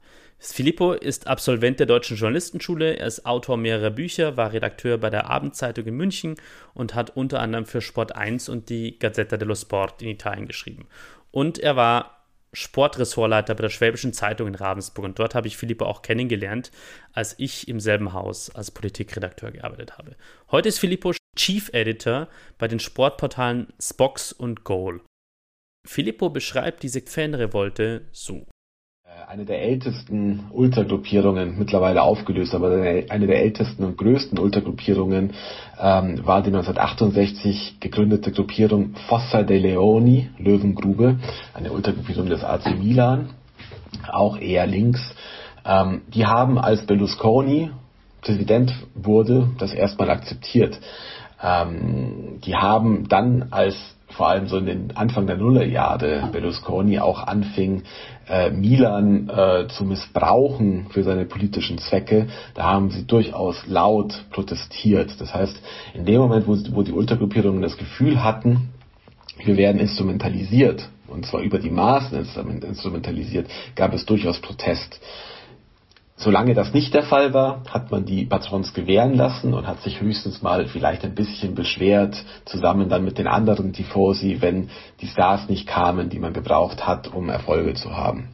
[0.52, 5.30] Filippo ist Absolvent der Deutschen Journalistenschule, er ist Autor mehrerer Bücher, war Redakteur bei der
[5.30, 6.36] Abendzeitung in München
[6.74, 10.86] und hat unter anderem für Sport 1 und die Gazzetta dello Sport in Italien geschrieben.
[11.30, 15.86] Und er war Sportressortleiter bei der Schwäbischen Zeitung in Ravensburg und dort habe ich Filippo
[15.86, 16.70] auch kennengelernt,
[17.12, 20.14] als ich im selben Haus als Politikredakteur gearbeitet habe.
[20.50, 22.28] Heute ist Filippo Chief Editor
[22.58, 25.00] bei den Sportportalen Spox und Goal.
[25.86, 28.46] Filippo beschreibt diese Fanrevolte so
[29.28, 32.70] eine der ältesten Ultragruppierungen, mittlerweile aufgelöst, aber
[33.08, 35.32] eine der ältesten und größten Ultragruppierungen
[35.80, 41.18] ähm, war die 1968 gegründete Gruppierung Fossa dei Leoni, Löwengrube,
[41.52, 43.30] eine Ultragruppierung des AC Milan,
[44.12, 45.00] auch eher links.
[45.64, 47.70] Ähm, die haben, als Berlusconi
[48.20, 50.80] Präsident wurde, das erstmal akzeptiert.
[51.42, 57.26] Ähm, die haben dann, als vor allem so in den Anfang der Nullerjahre Berlusconi auch
[57.26, 57.82] anfing,
[58.28, 65.20] äh, Milan äh, zu missbrauchen für seine politischen Zwecke, da haben sie durchaus laut protestiert.
[65.20, 65.60] Das heißt,
[65.94, 68.70] in dem Moment, wo, wo die Ultragruppierungen das Gefühl hatten,
[69.44, 75.00] wir werden instrumentalisiert, und zwar über die Maßen instrumentalisiert, gab es durchaus Protest.
[76.16, 80.00] Solange das nicht der Fall war, hat man die Patrons gewähren lassen und hat sich
[80.00, 85.48] höchstens mal vielleicht ein bisschen beschwert, zusammen dann mit den anderen Tifosi, wenn die Stars
[85.48, 88.28] nicht kamen, die man gebraucht hat, um Erfolge zu haben.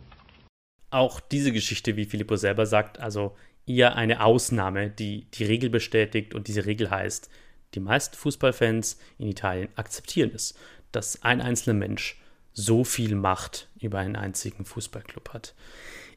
[0.91, 3.35] Auch diese Geschichte, wie Filippo selber sagt, also
[3.67, 7.31] eher eine Ausnahme, die die Regel bestätigt und diese Regel heißt,
[7.75, 10.55] die meisten Fußballfans in Italien akzeptieren es,
[10.93, 12.21] dass ein einzelner Mensch
[12.53, 15.55] so viel Macht über einen einzigen Fußballclub hat.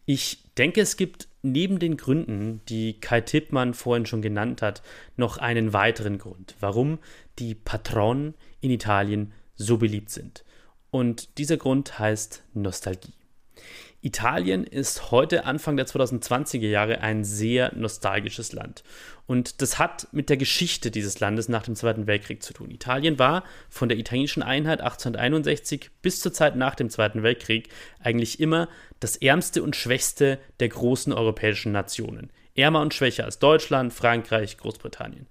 [0.05, 4.81] Ich denke, es gibt neben den Gründen, die Kai Tippmann vorhin schon genannt hat,
[5.17, 6.99] noch einen weiteren Grund, warum
[7.37, 10.43] die Patronen in Italien so beliebt sind.
[10.89, 13.13] Und dieser Grund heißt Nostalgie.
[14.05, 18.83] Italien ist heute Anfang der 2020er Jahre ein sehr nostalgisches Land.
[19.27, 22.69] Und das hat mit der Geschichte dieses Landes nach dem Zweiten Weltkrieg zu tun.
[22.69, 27.69] Italien war von der italienischen Einheit 1861 bis zur Zeit nach dem Zweiten Weltkrieg
[28.01, 28.67] eigentlich immer
[28.99, 32.29] das ärmste und schwächste der großen europäischen Nationen.
[32.55, 35.27] Ärmer und schwächer als Deutschland, Frankreich, Großbritannien.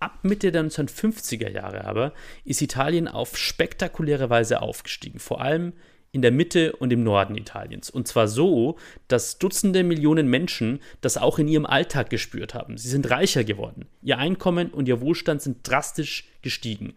[0.00, 2.14] Ab Mitte der 1950er Jahre aber
[2.44, 5.74] ist Italien auf spektakuläre Weise aufgestiegen, vor allem
[6.12, 7.90] in der Mitte und im Norden Italiens.
[7.90, 8.76] Und zwar so,
[9.08, 12.78] dass Dutzende Millionen Menschen das auch in ihrem Alltag gespürt haben.
[12.78, 13.86] Sie sind reicher geworden.
[14.02, 16.94] Ihr Einkommen und ihr Wohlstand sind drastisch gestiegen.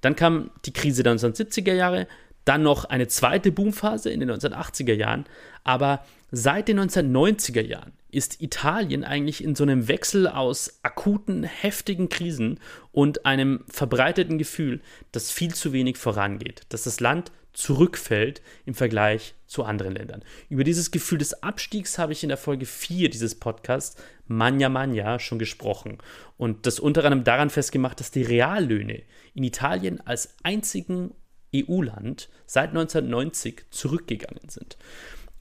[0.00, 2.06] Dann kam die Krise der 1970er Jahre,
[2.44, 5.24] dann noch eine zweite Boomphase in den 1980er Jahren.
[5.64, 12.08] Aber seit den 1990er Jahren ist Italien eigentlich in so einem Wechsel aus akuten, heftigen
[12.08, 12.60] Krisen
[12.90, 14.80] und einem verbreiteten Gefühl,
[15.12, 20.24] dass viel zu wenig vorangeht, dass das Land zurückfällt im Vergleich zu anderen Ländern.
[20.48, 25.18] Über dieses Gefühl des Abstiegs habe ich in der Folge 4 dieses Podcasts Manja Manja
[25.18, 25.98] schon gesprochen
[26.38, 29.02] und das unter anderem daran festgemacht, dass die Reallöhne
[29.34, 31.14] in Italien als einzigen
[31.54, 34.78] EU-Land seit 1990 zurückgegangen sind.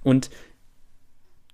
[0.03, 0.29] Und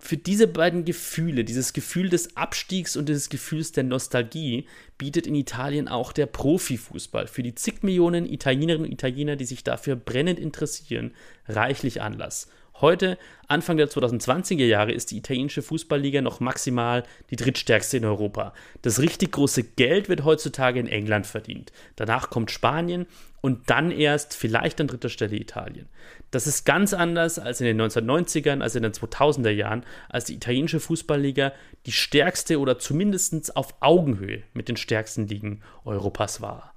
[0.08, 4.66] für diese beiden Gefühle, dieses Gefühl des Abstiegs und dieses Gefühls der Nostalgie,
[4.97, 9.66] bietet in Italien auch der Profifußball für die zig Millionen Italienerinnen und Italiener, die sich
[9.66, 11.12] dafür brennend interessieren,
[11.49, 12.47] reichlich Anlass.
[12.80, 18.53] Heute, Anfang der 2020er Jahre, ist die italienische Fußballliga noch maximal die drittstärkste in Europa.
[18.84, 21.74] Das richtig große Geld wird heutzutage in England verdient.
[21.97, 23.08] Danach kommt Spanien
[23.41, 25.88] und dann erst vielleicht an dritter Stelle Italien.
[26.32, 30.36] Das ist ganz anders als in den 1990ern, als in den 2000er Jahren, als die
[30.36, 31.53] italienische Fußballliga
[31.86, 36.73] die stärkste oder zumindest auf Augenhöhe mit den stärksten Ligen Europas war.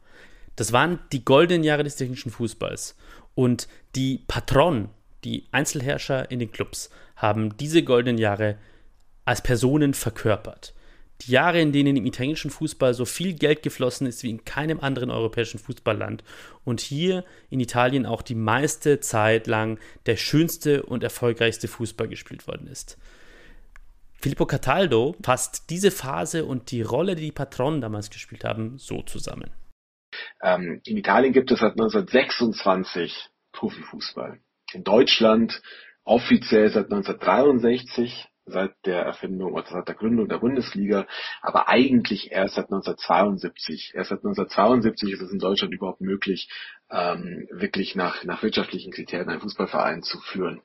[0.55, 2.96] Das waren die goldenen Jahre des italienischen Fußballs.
[3.34, 4.90] Und die Patron,
[5.24, 8.57] die Einzelherrscher in den Clubs haben diese goldenen Jahre
[9.24, 10.74] als Personen verkörpert.
[11.23, 14.81] Die Jahre, in denen im italienischen Fußball so viel Geld geflossen ist wie in keinem
[14.81, 16.25] anderen europäischen Fußballland
[16.64, 22.47] und hier in Italien auch die meiste Zeit lang der schönste und erfolgreichste Fußball gespielt
[22.47, 22.97] worden ist.
[24.21, 29.03] Filippo Cataldo fasst diese Phase und die Rolle, die die Patronen damals gespielt haben, so
[29.03, 29.51] zusammen.
[30.43, 34.39] Ähm, in Italien gibt es seit 1926 Profifußball.
[34.73, 35.62] In Deutschland
[36.05, 41.07] offiziell seit 1963 seit der Erfindung oder seit der Gründung der Bundesliga,
[41.40, 43.92] aber eigentlich erst seit 1972.
[43.94, 46.48] Erst seit 1972 ist es in Deutschland überhaupt möglich,
[46.90, 50.62] ähm, wirklich nach, nach wirtschaftlichen Kriterien einen Fußballverein zu führen.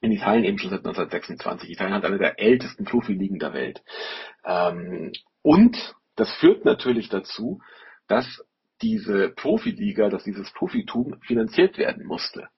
[0.00, 1.70] In Italien eben schon seit 1926.
[1.70, 3.82] Italien hat eine der ältesten Profiligen der Welt.
[4.44, 5.12] Ähm,
[5.42, 7.60] und das führt natürlich dazu,
[8.08, 8.42] dass
[8.82, 12.48] diese Profiliga, dass dieses Profitum finanziert werden musste.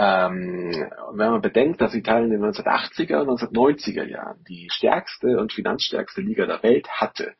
[0.00, 5.52] Ähm, wenn man bedenkt, dass Italien in den 1980er und 1990er Jahren die stärkste und
[5.52, 7.34] finanzstärkste Liga der Welt hatte,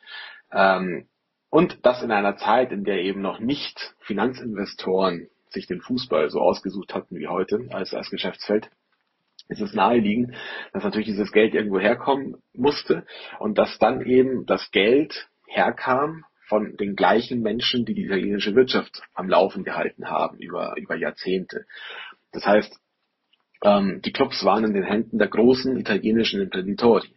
[0.52, 1.06] ähm,
[1.50, 6.40] und das in einer Zeit, in der eben noch nicht Finanzinvestoren sich den Fußball so
[6.40, 8.70] ausgesucht hatten wie heute als, als Geschäftsfeld,
[9.48, 10.34] ist es naheliegend,
[10.72, 13.06] dass natürlich dieses Geld irgendwo herkommen musste
[13.38, 19.02] und dass dann eben das Geld herkam von den gleichen Menschen, die die italienische Wirtschaft
[19.14, 21.66] am Laufen gehalten haben über, über Jahrzehnte.
[22.32, 22.78] Das heißt,
[23.64, 27.08] ähm, die Clubs waren in den Händen der großen italienischen Imprenditori.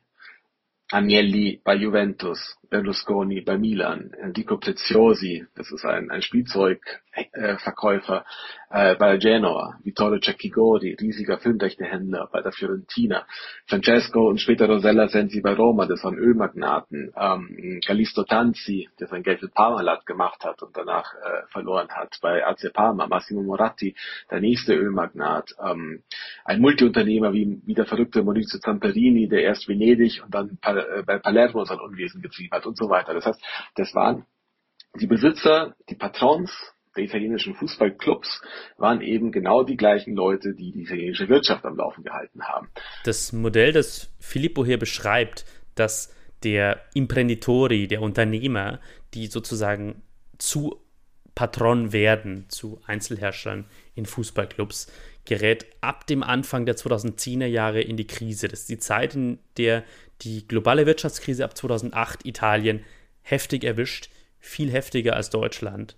[0.89, 8.23] Agnelli bei Juventus, Berlusconi bei Milan, Enrico Preziosi, das ist ein, ein Spielzeugverkäufer
[8.69, 13.27] äh, bei Genoa, Vittorio Cecchigori, riesiger Filmrechtehändler bei der Fiorentina,
[13.67, 19.23] Francesco und später Rosella Sensi bei Roma, das waren Ölmagnaten, ähm, Callisto Tanzi, der sein
[19.23, 23.95] Geld mit Parmalat gemacht hat und danach äh, verloren hat, bei AC Parma, Massimo Moratti,
[24.29, 26.03] der nächste Ölmagnat, ähm,
[26.45, 31.19] ein Multiunternehmer wie, wie der verrückte Maurizio Zamperini, der erst Venedig und dann äh, bei
[31.19, 33.13] Palermo sein Unwesen getrieben hat und so weiter.
[33.13, 33.41] Das heißt,
[33.75, 34.25] das waren
[34.99, 36.51] die Besitzer, die Patrons
[36.95, 38.41] der italienischen Fußballclubs
[38.77, 42.69] waren eben genau die gleichen Leute, die die italienische Wirtschaft am Laufen gehalten haben.
[43.05, 45.45] Das Modell, das Filippo hier beschreibt,
[45.75, 48.79] dass der Imprenditori, der Unternehmer,
[49.13, 50.01] die sozusagen
[50.37, 50.81] zu
[51.33, 54.91] Patron werden, zu Einzelherrschern in Fußballclubs,
[55.25, 58.47] gerät ab dem Anfang der 2010er Jahre in die Krise.
[58.47, 59.83] Das ist die Zeit, in der
[60.21, 62.83] die globale Wirtschaftskrise ab 2008 Italien
[63.21, 64.09] heftig erwischt,
[64.39, 65.95] viel heftiger als Deutschland.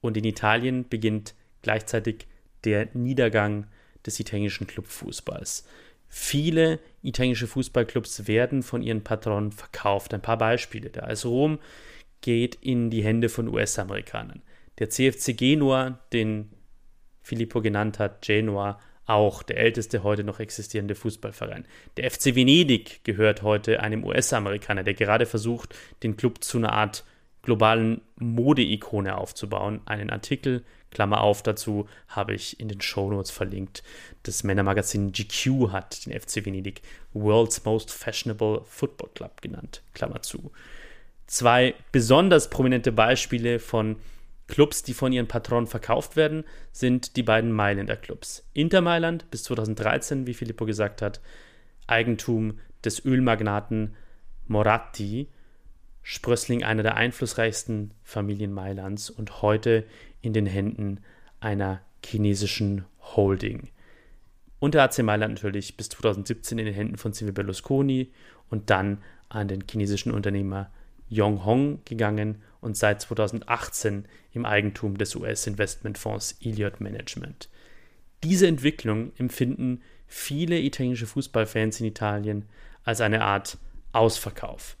[0.00, 2.26] Und in Italien beginnt gleichzeitig
[2.64, 3.66] der Niedergang
[4.06, 5.64] des italienischen Clubfußballs.
[6.08, 10.14] Viele italienische Fußballclubs werden von ihren Patronen verkauft.
[10.14, 10.90] Ein paar Beispiele.
[10.90, 11.58] Der AS Rom
[12.20, 14.42] geht in die Hände von US-Amerikanern.
[14.78, 16.50] Der CFC Genua, den
[17.28, 21.66] Filippo genannt hat, Genua, auch der älteste heute noch existierende Fußballverein.
[21.98, 27.04] Der FC Venedig gehört heute einem US-Amerikaner, der gerade versucht, den Club zu einer Art
[27.42, 29.80] globalen Modeikone aufzubauen.
[29.84, 33.82] Einen Artikel, Klammer auf, dazu habe ich in den Shownotes verlinkt.
[34.22, 36.80] Das Männermagazin GQ hat den FC Venedig
[37.12, 40.50] World's Most Fashionable Football Club genannt, Klammer zu.
[41.26, 43.96] Zwei besonders prominente Beispiele von
[44.48, 48.48] Clubs, die von ihren Patronen verkauft werden, sind die beiden Mailänder Clubs.
[48.54, 51.20] Inter Mailand bis 2013, wie Filippo gesagt hat,
[51.86, 53.94] Eigentum des Ölmagnaten
[54.46, 55.28] Moratti,
[56.02, 59.84] Sprössling einer der einflussreichsten Familien Mailands und heute
[60.22, 61.00] in den Händen
[61.40, 63.68] einer chinesischen Holding.
[64.58, 68.10] Und der AC Mailand natürlich bis 2017 in den Händen von Silvio Berlusconi
[68.48, 70.70] und dann an den chinesischen Unternehmer
[71.10, 77.48] Yong Hong gegangen und seit 2018 im Eigentum des US-Investmentfonds Elliott Management.
[78.24, 82.46] Diese Entwicklung empfinden viele italienische Fußballfans in Italien
[82.84, 83.58] als eine Art
[83.92, 84.76] Ausverkauf.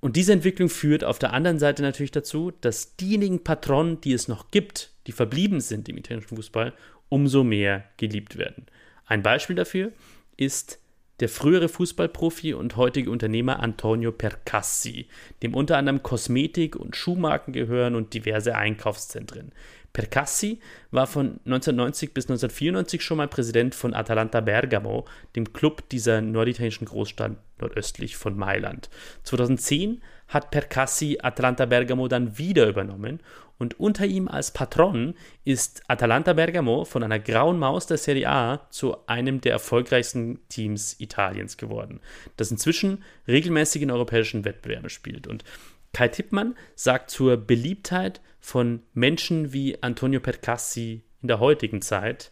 [0.00, 4.28] Und diese Entwicklung führt auf der anderen Seite natürlich dazu, dass diejenigen Patronen, die es
[4.28, 6.72] noch gibt, die verblieben sind im italienischen Fußball,
[7.08, 8.66] umso mehr geliebt werden.
[9.06, 9.92] Ein Beispiel dafür
[10.36, 10.78] ist
[11.20, 15.06] der frühere Fußballprofi und heutige Unternehmer Antonio Percassi,
[15.42, 19.52] dem unter anderem Kosmetik- und Schuhmarken gehören und diverse Einkaufszentren.
[19.92, 20.60] Percassi
[20.90, 26.86] war von 1990 bis 1994 schon mal Präsident von Atalanta Bergamo, dem Club dieser norditalienischen
[26.86, 28.90] Großstadt nordöstlich von Mailand.
[29.24, 33.20] 2010 hat Percassi Atalanta Bergamo dann wieder übernommen
[33.58, 38.66] und unter ihm als Patron ist Atalanta Bergamo von einer grauen Maus der Serie A
[38.70, 42.00] zu einem der erfolgreichsten Teams Italiens geworden,
[42.36, 45.26] das inzwischen regelmäßig in europäischen Wettbewerben spielt.
[45.26, 45.44] Und
[45.92, 52.30] Kai Tippmann sagt zur Beliebtheit von Menschen wie Antonio Percassi in der heutigen Zeit,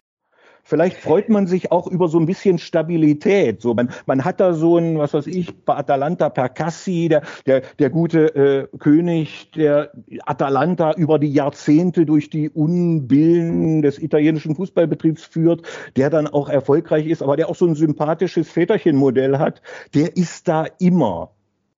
[0.67, 3.61] vielleicht freut man sich auch über so ein bisschen Stabilität.
[3.61, 7.61] So, man, man hat da so ein, was weiß ich, bei Atalanta Percassi, der, der,
[7.79, 9.91] der gute äh, König, der
[10.25, 15.61] Atalanta über die Jahrzehnte durch die Unbillen des italienischen Fußballbetriebs führt,
[15.95, 19.61] der dann auch erfolgreich ist, aber der auch so ein sympathisches Väterchenmodell hat,
[19.93, 21.31] der ist da immer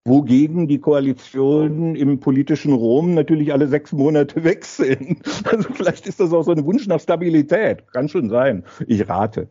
[0.06, 5.22] wogegen die Koalitionen im politischen Rom natürlich alle sechs Monate wechseln.
[5.44, 7.88] Also vielleicht ist das auch so ein Wunsch nach Stabilität.
[7.92, 8.64] Kann schon sein.
[8.88, 9.48] Ich rate.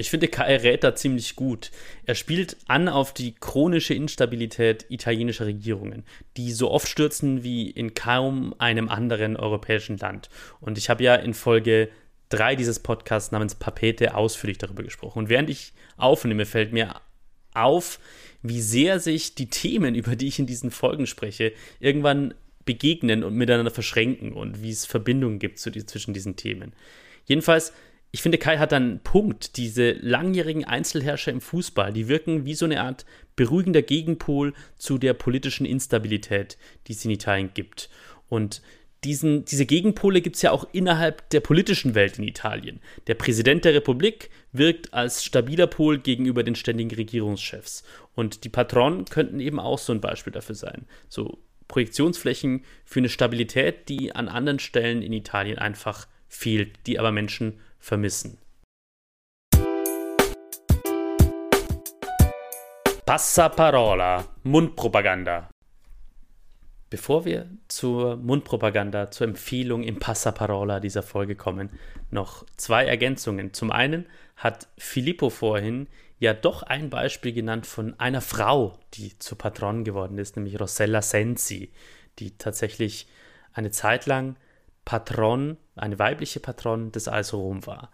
[0.00, 1.72] Ich finde Kai rät da ziemlich gut.
[2.06, 6.04] Er spielt an auf die chronische Instabilität italienischer Regierungen,
[6.36, 10.30] die so oft stürzen wie in kaum einem anderen europäischen Land.
[10.60, 11.88] Und ich habe ja in Folge
[12.28, 15.18] 3 dieses Podcasts namens Papete ausführlich darüber gesprochen.
[15.18, 17.00] Und während ich aufnehme, fällt mir
[17.64, 17.98] auf,
[18.42, 22.34] wie sehr sich die Themen, über die ich in diesen Folgen spreche, irgendwann
[22.64, 26.72] begegnen und miteinander verschränken und wie es Verbindungen gibt zu, zwischen diesen Themen.
[27.24, 27.72] Jedenfalls,
[28.10, 29.56] ich finde, Kai hat einen Punkt.
[29.56, 33.04] Diese langjährigen Einzelherrscher im Fußball, die wirken wie so eine Art
[33.36, 36.56] beruhigender Gegenpol zu der politischen Instabilität,
[36.86, 37.90] die es in Italien gibt.
[38.28, 38.62] Und
[39.04, 42.80] diesen, diese Gegenpole gibt es ja auch innerhalb der politischen Welt in Italien.
[43.06, 47.84] Der Präsident der Republik wirkt als stabiler Pol gegenüber den ständigen Regierungschefs.
[48.14, 50.86] Und die Patronen könnten eben auch so ein Beispiel dafür sein.
[51.08, 51.38] So
[51.68, 57.60] Projektionsflächen für eine Stabilität, die an anderen Stellen in Italien einfach fehlt, die aber Menschen
[57.78, 58.38] vermissen.
[63.06, 65.48] Passaparola, Mundpropaganda.
[66.90, 71.68] Bevor wir zur Mundpropaganda, zur Empfehlung im Passaparola dieser Folge kommen,
[72.10, 73.52] noch zwei Ergänzungen.
[73.52, 75.86] Zum einen hat Filippo vorhin
[76.18, 81.02] ja doch ein Beispiel genannt von einer Frau, die zur Patron geworden ist, nämlich Rossella
[81.02, 81.70] Sensi,
[82.18, 83.06] die tatsächlich
[83.52, 84.36] eine Zeit lang
[84.86, 87.90] Patron, eine weibliche Patron des AS Rom war.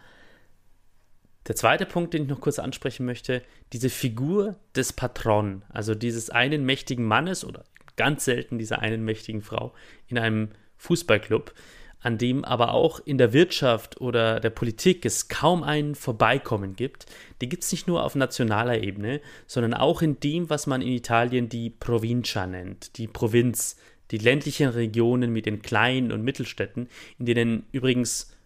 [1.48, 3.42] Der zweite Punkt, den ich noch kurz ansprechen möchte,
[3.72, 7.64] diese Figur des Patron, also dieses einen mächtigen Mannes oder
[7.96, 9.72] ganz selten dieser einen mächtigen Frau
[10.08, 11.54] in einem Fußballclub,
[12.00, 17.06] an dem aber auch in der Wirtschaft oder der Politik es kaum ein Vorbeikommen gibt,
[17.40, 20.92] die gibt es nicht nur auf nationaler Ebene, sondern auch in dem, was man in
[20.92, 23.76] Italien die Provincia nennt, die Provinz,
[24.10, 26.88] die ländlichen Regionen mit den kleinen und Mittelstädten,
[27.18, 28.36] in denen übrigens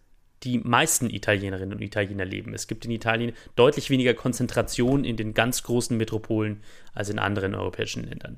[0.43, 2.53] die meisten Italienerinnen und Italiener leben.
[2.53, 6.61] Es gibt in Italien deutlich weniger Konzentration in den ganz großen Metropolen
[6.93, 8.37] als in anderen europäischen Ländern.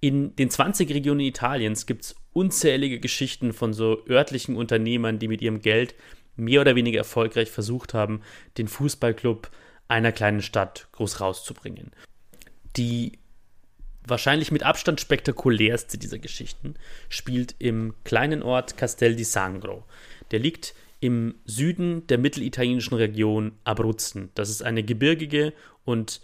[0.00, 5.42] In den 20 Regionen Italiens gibt es unzählige Geschichten von so örtlichen Unternehmern, die mit
[5.42, 5.94] ihrem Geld
[6.36, 8.22] mehr oder weniger erfolgreich versucht haben,
[8.56, 9.50] den Fußballclub
[9.88, 11.90] einer kleinen Stadt groß rauszubringen.
[12.76, 13.18] Die
[14.06, 16.74] wahrscheinlich mit Abstand spektakulärste dieser Geschichten
[17.08, 19.84] spielt im kleinen Ort Castel di Sangro.
[20.30, 24.30] Der liegt im Süden der mittelitalienischen Region Abruzzen.
[24.34, 25.52] Das ist eine gebirgige
[25.84, 26.20] und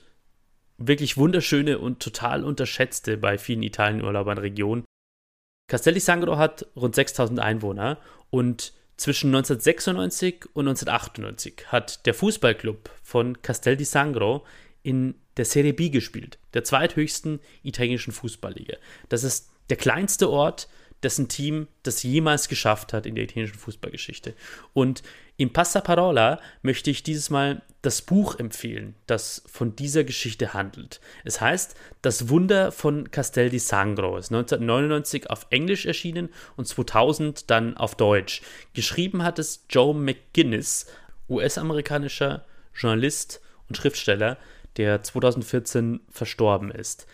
[0.79, 4.85] wirklich wunderschöne und total unterschätzte bei vielen Italienurlaubern Region.
[5.69, 7.99] Castel di Sangro hat rund 6000 Einwohner
[8.31, 14.47] und zwischen 1996 und 1998 hat der Fußballclub von Castel di Sangro
[14.83, 18.77] in der Serie B gespielt, der zweithöchsten italienischen Fußballliga.
[19.09, 20.69] Das ist der kleinste Ort
[21.03, 24.35] dessen Team das jemals geschafft hat in der italienischen Fußballgeschichte.
[24.73, 25.03] Und
[25.37, 31.01] im Passaparola möchte ich dieses Mal das Buch empfehlen, das von dieser Geschichte handelt.
[31.25, 34.17] Es heißt Das Wunder von Castel di Sangro.
[34.17, 38.43] Es ist 1999 auf Englisch erschienen und 2000 dann auf Deutsch.
[38.73, 40.87] Geschrieben hat es Joe McGuinness,
[41.29, 44.39] US-amerikanischer Journalist und Schriftsteller,
[44.79, 47.07] der 2014 verstorben ist.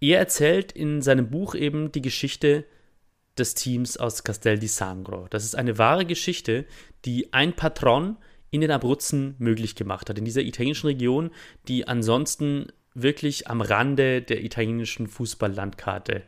[0.00, 2.64] Er erzählt in seinem Buch eben die Geschichte
[3.40, 5.26] des Teams aus Castel di Sangro.
[5.30, 6.66] Das ist eine wahre Geschichte,
[7.04, 8.16] die ein Patron
[8.50, 11.30] in den Abruzzen möglich gemacht hat, in dieser italienischen Region,
[11.68, 16.22] die ansonsten wirklich am Rande der italienischen Fußballlandkarte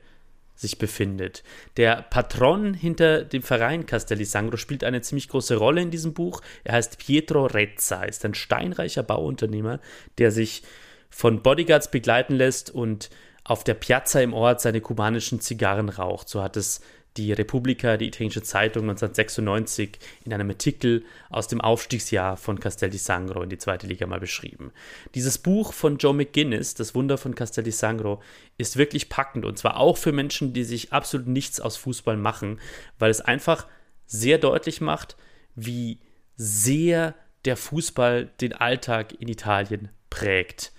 [0.55, 1.43] sich befindet.
[1.77, 6.41] Der Patron hinter dem Verein Castelli Sangro spielt eine ziemlich große Rolle in diesem Buch.
[6.65, 9.81] Er heißt Pietro Rezza, ist ein steinreicher Bauunternehmer,
[10.19, 10.63] der sich
[11.11, 13.11] von Bodyguards begleiten lässt und
[13.45, 16.29] auf der Piazza im Ort seine kubanischen Zigarren raucht.
[16.29, 16.81] So hat es
[17.17, 22.99] die Repubblica, die italienische Zeitung 1996 in einem Artikel aus dem Aufstiegsjahr von Castel di
[22.99, 24.73] Sangro in die zweite Liga mal beschrieben.
[25.15, 28.23] Dieses Buch von Joe McGuinness, Das Wunder von Castel di Sangro,
[28.57, 32.61] ist wirklich packend und zwar auch für Menschen, die sich absolut nichts aus Fußball machen,
[32.99, 33.67] weil es einfach
[34.07, 35.17] sehr deutlich macht,
[35.55, 36.01] wie
[36.37, 40.73] sehr der Fußball den Alltag in Italien prägt.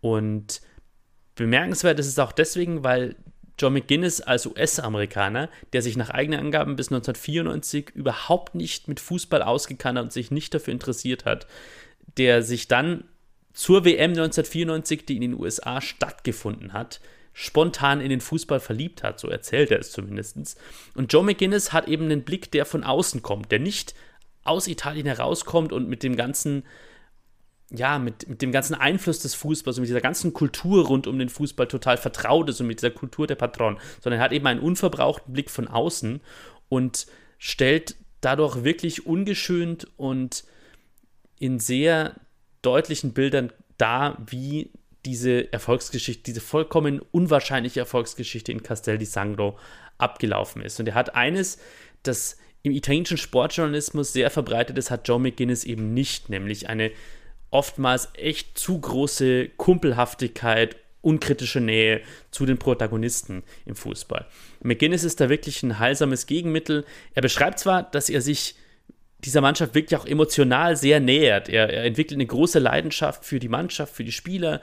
[0.00, 0.60] Und
[1.34, 3.16] Bemerkenswert ist es auch deswegen, weil
[3.58, 9.42] John McGuinness als US-Amerikaner, der sich nach eigenen Angaben bis 1994 überhaupt nicht mit Fußball
[9.42, 11.46] ausgekannt hat und sich nicht dafür interessiert hat,
[12.16, 13.04] der sich dann
[13.52, 17.00] zur WM 1994, die in den USA stattgefunden hat,
[17.34, 20.58] spontan in den Fußball verliebt hat, so erzählt er es zumindest.
[20.94, 23.94] Und Joe McGuinness hat eben einen Blick, der von außen kommt, der nicht
[24.44, 26.64] aus Italien herauskommt und mit dem ganzen,
[27.74, 31.18] ja, mit, mit dem ganzen Einfluss des Fußballs und mit dieser ganzen Kultur rund um
[31.18, 34.46] den Fußball total vertraut ist und mit dieser Kultur der Patron, sondern er hat eben
[34.46, 36.20] einen unverbrauchten Blick von außen
[36.68, 37.06] und
[37.38, 40.44] stellt dadurch wirklich ungeschönt und
[41.38, 42.14] in sehr
[42.60, 44.70] deutlichen Bildern dar, wie
[45.04, 49.58] diese Erfolgsgeschichte, diese vollkommen unwahrscheinliche Erfolgsgeschichte in Castel di Sangro
[49.98, 50.78] abgelaufen ist.
[50.78, 51.58] Und er hat eines,
[52.04, 56.92] das im italienischen Sportjournalismus sehr verbreitet ist, hat Joe McGuinness eben nicht, nämlich eine
[57.52, 62.00] oftmals echt zu große Kumpelhaftigkeit, unkritische Nähe
[62.30, 64.26] zu den Protagonisten im Fußball.
[64.62, 66.84] McGuinness ist da wirklich ein heilsames Gegenmittel.
[67.14, 68.56] Er beschreibt zwar, dass er sich
[69.24, 71.48] dieser Mannschaft wirklich auch emotional sehr nähert.
[71.48, 74.60] Er, er, entwickelt eine große Leidenschaft für die Mannschaft, für die Spieler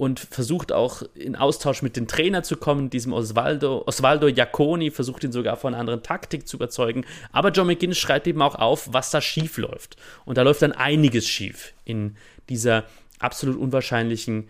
[0.00, 5.24] und versucht auch in Austausch mit dem Trainer zu kommen, diesem Osvaldo, Osvaldo Iaconi, versucht
[5.24, 7.04] ihn sogar von einer anderen Taktik zu überzeugen.
[7.32, 9.98] Aber John McGinn schreibt eben auch auf, was da schief läuft.
[10.24, 12.16] Und da läuft dann einiges schief in
[12.48, 12.84] dieser
[13.18, 14.48] absolut unwahrscheinlichen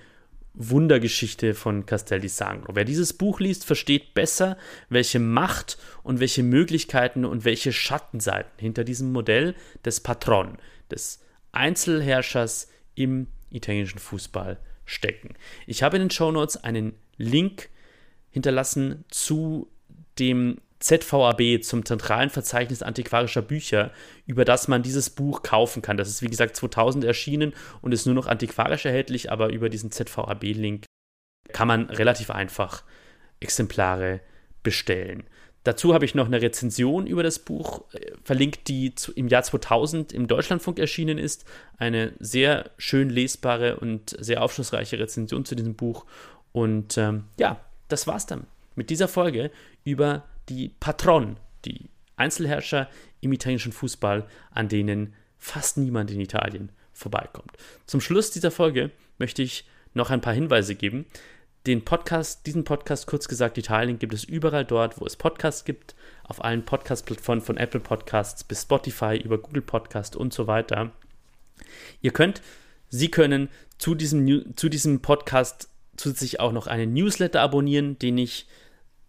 [0.55, 2.77] Wundergeschichte von Castel di Sangro.
[2.77, 4.57] Wer dieses Buch liest, versteht besser,
[4.89, 10.59] welche Macht und welche Möglichkeiten und welche Schattenseiten hinter diesem Modell des Patron,
[10.93, 11.19] des
[11.51, 14.57] Einzelherrschers im italienischen Fußball
[14.91, 15.35] stecken.
[15.67, 17.69] Ich habe in den Show Notes einen Link
[18.31, 19.69] hinterlassen zu
[20.19, 23.93] dem ZVAB zum zentralen Verzeichnis antiquarischer Bücher,
[24.27, 25.97] über das man dieses Buch kaufen kann.
[25.97, 29.93] Das ist wie gesagt 2000 erschienen und ist nur noch antiquarisch erhältlich, aber über diesen
[29.93, 30.87] ZVAB-Link
[31.53, 32.83] kann man relativ einfach
[33.41, 34.21] Exemplare
[34.63, 35.25] bestellen.
[35.65, 40.13] Dazu habe ich noch eine Rezension über das Buch äh, verlinkt, die im Jahr 2000
[40.13, 41.45] im Deutschlandfunk erschienen ist.
[41.77, 46.07] Eine sehr schön lesbare und sehr aufschlussreiche Rezension zu diesem Buch.
[46.53, 49.51] Und ähm, ja, das war's dann mit dieser Folge
[49.85, 52.89] über die Patron, die Einzelherrscher
[53.21, 57.53] im italienischen Fußball, an denen fast niemand in Italien vorbeikommt.
[57.87, 61.07] Zum Schluss dieser Folge möchte ich noch ein paar Hinweise geben.
[61.67, 65.95] Den Podcast, diesen Podcast, kurz gesagt Italien, gibt es überall dort, wo es Podcasts gibt,
[66.25, 70.93] auf allen Podcast-Plattformen von Apple Podcasts bis Spotify, über Google Podcast und so weiter.
[72.01, 72.41] Ihr könnt,
[72.89, 78.47] Sie können zu diesem, zu diesem Podcast zusätzlich auch noch einen Newsletter abonnieren, den ich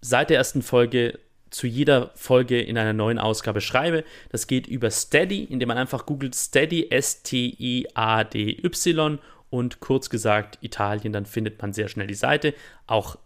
[0.02, 1.20] seit der ersten Folge
[1.52, 4.04] zu jeder Folge in einer neuen Ausgabe schreibe.
[4.30, 7.90] Das geht über Steady, indem man einfach googelt Steady, S-T-I-A-D-Y
[9.52, 12.56] und kurz gesagt Italien, dann findet man sehr schnell die Seite.
[12.88, 13.18] Auch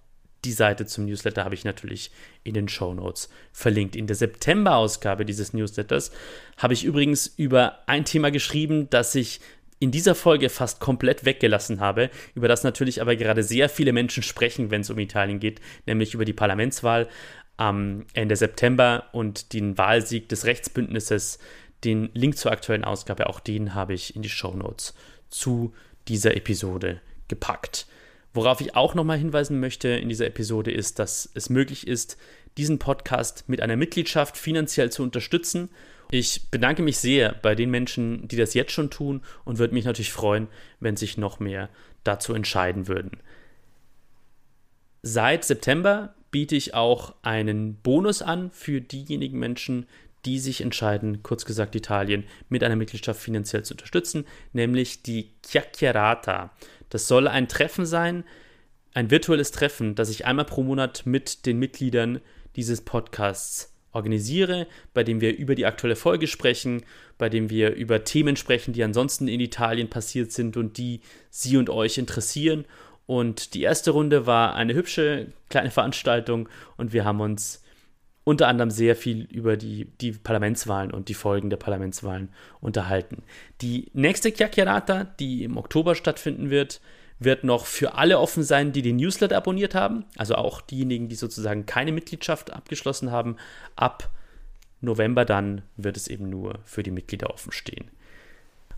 [0.44, 2.12] die Seite zum Newsletter habe ich natürlich
[2.44, 3.96] in den Show Notes verlinkt.
[3.96, 6.12] In der September-Ausgabe dieses Newsletters
[6.58, 9.40] habe ich übrigens über ein Thema geschrieben, das ich
[9.80, 14.24] in dieser Folge fast komplett weggelassen habe, über das natürlich aber gerade sehr viele Menschen
[14.24, 17.08] sprechen, wenn es um Italien geht, nämlich über die Parlamentswahl
[17.58, 21.40] am Ende September und den Wahlsieg des Rechtsbündnisses.
[21.84, 24.96] Den Link zur aktuellen Ausgabe, auch den habe ich in die Show Notes
[25.30, 25.74] zu
[26.08, 27.88] dieser Episode gepackt.
[28.34, 32.18] Worauf ich auch nochmal hinweisen möchte in dieser Episode ist, dass es möglich ist,
[32.58, 35.70] diesen Podcast mit einer Mitgliedschaft finanziell zu unterstützen.
[36.12, 39.86] Ich bedanke mich sehr bei den Menschen, die das jetzt schon tun und würde mich
[39.86, 40.48] natürlich freuen,
[40.80, 41.70] wenn sich noch mehr
[42.04, 43.20] dazu entscheiden würden.
[45.02, 49.88] Seit September biete ich auch einen Bonus an für diejenigen Menschen,
[50.26, 56.52] die sich entscheiden, kurz gesagt Italien, mit einer Mitgliedschaft finanziell zu unterstützen, nämlich die Chiacchierata.
[56.90, 58.24] Das soll ein Treffen sein,
[58.94, 62.22] ein virtuelles Treffen, das ich einmal pro Monat mit den Mitgliedern
[62.56, 66.84] dieses Podcasts organisiere, bei dem wir über die aktuelle Folge sprechen,
[67.18, 71.56] bei dem wir über Themen sprechen, die ansonsten in Italien passiert sind und die Sie
[71.56, 72.66] und euch interessieren
[73.06, 77.64] und die erste Runde war eine hübsche kleine Veranstaltung und wir haben uns
[78.26, 83.24] unter anderem sehr viel über die, die Parlamentswahlen und die Folgen der Parlamentswahlen unterhalten.
[83.62, 86.82] Die nächste Chiacchierata, die im Oktober stattfinden wird,
[87.20, 91.16] wird noch für alle offen sein, die den Newsletter abonniert haben, also auch diejenigen, die
[91.16, 93.38] sozusagen keine Mitgliedschaft abgeschlossen haben.
[93.76, 94.10] Ab
[94.82, 97.90] November dann wird es eben nur für die Mitglieder offen stehen.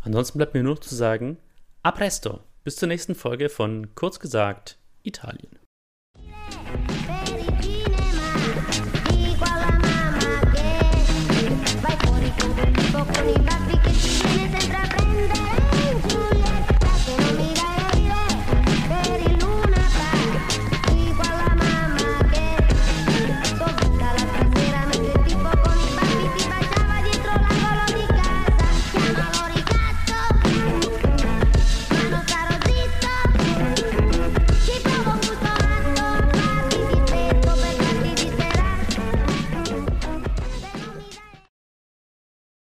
[0.04, 1.38] Ansonsten bleibt mir nur noch zu sagen,
[1.84, 2.42] a presto!
[2.64, 5.58] Bis zur nächsten Folge von Kurz gesagt Italien.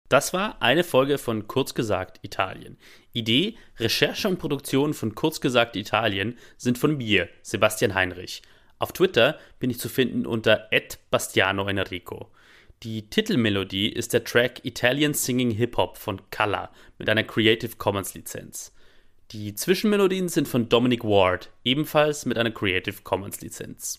[0.09, 2.77] Das war eine Folge von Kurzgesagt Italien.
[3.11, 8.41] Idee, Recherche und Produktion von Kurzgesagt Italien sind von mir, Sebastian Heinrich.
[8.79, 10.69] Auf Twitter bin ich zu finden unter
[11.11, 12.27] @bastiano_enrico.
[12.83, 18.13] Die Titelmelodie ist der Track Italian Singing Hip Hop von Kalla mit einer Creative Commons
[18.13, 18.73] Lizenz.
[19.31, 23.95] Die Zwischenmelodien sind von Dominic Ward, ebenfalls mit einer Creative Commons Lizenz.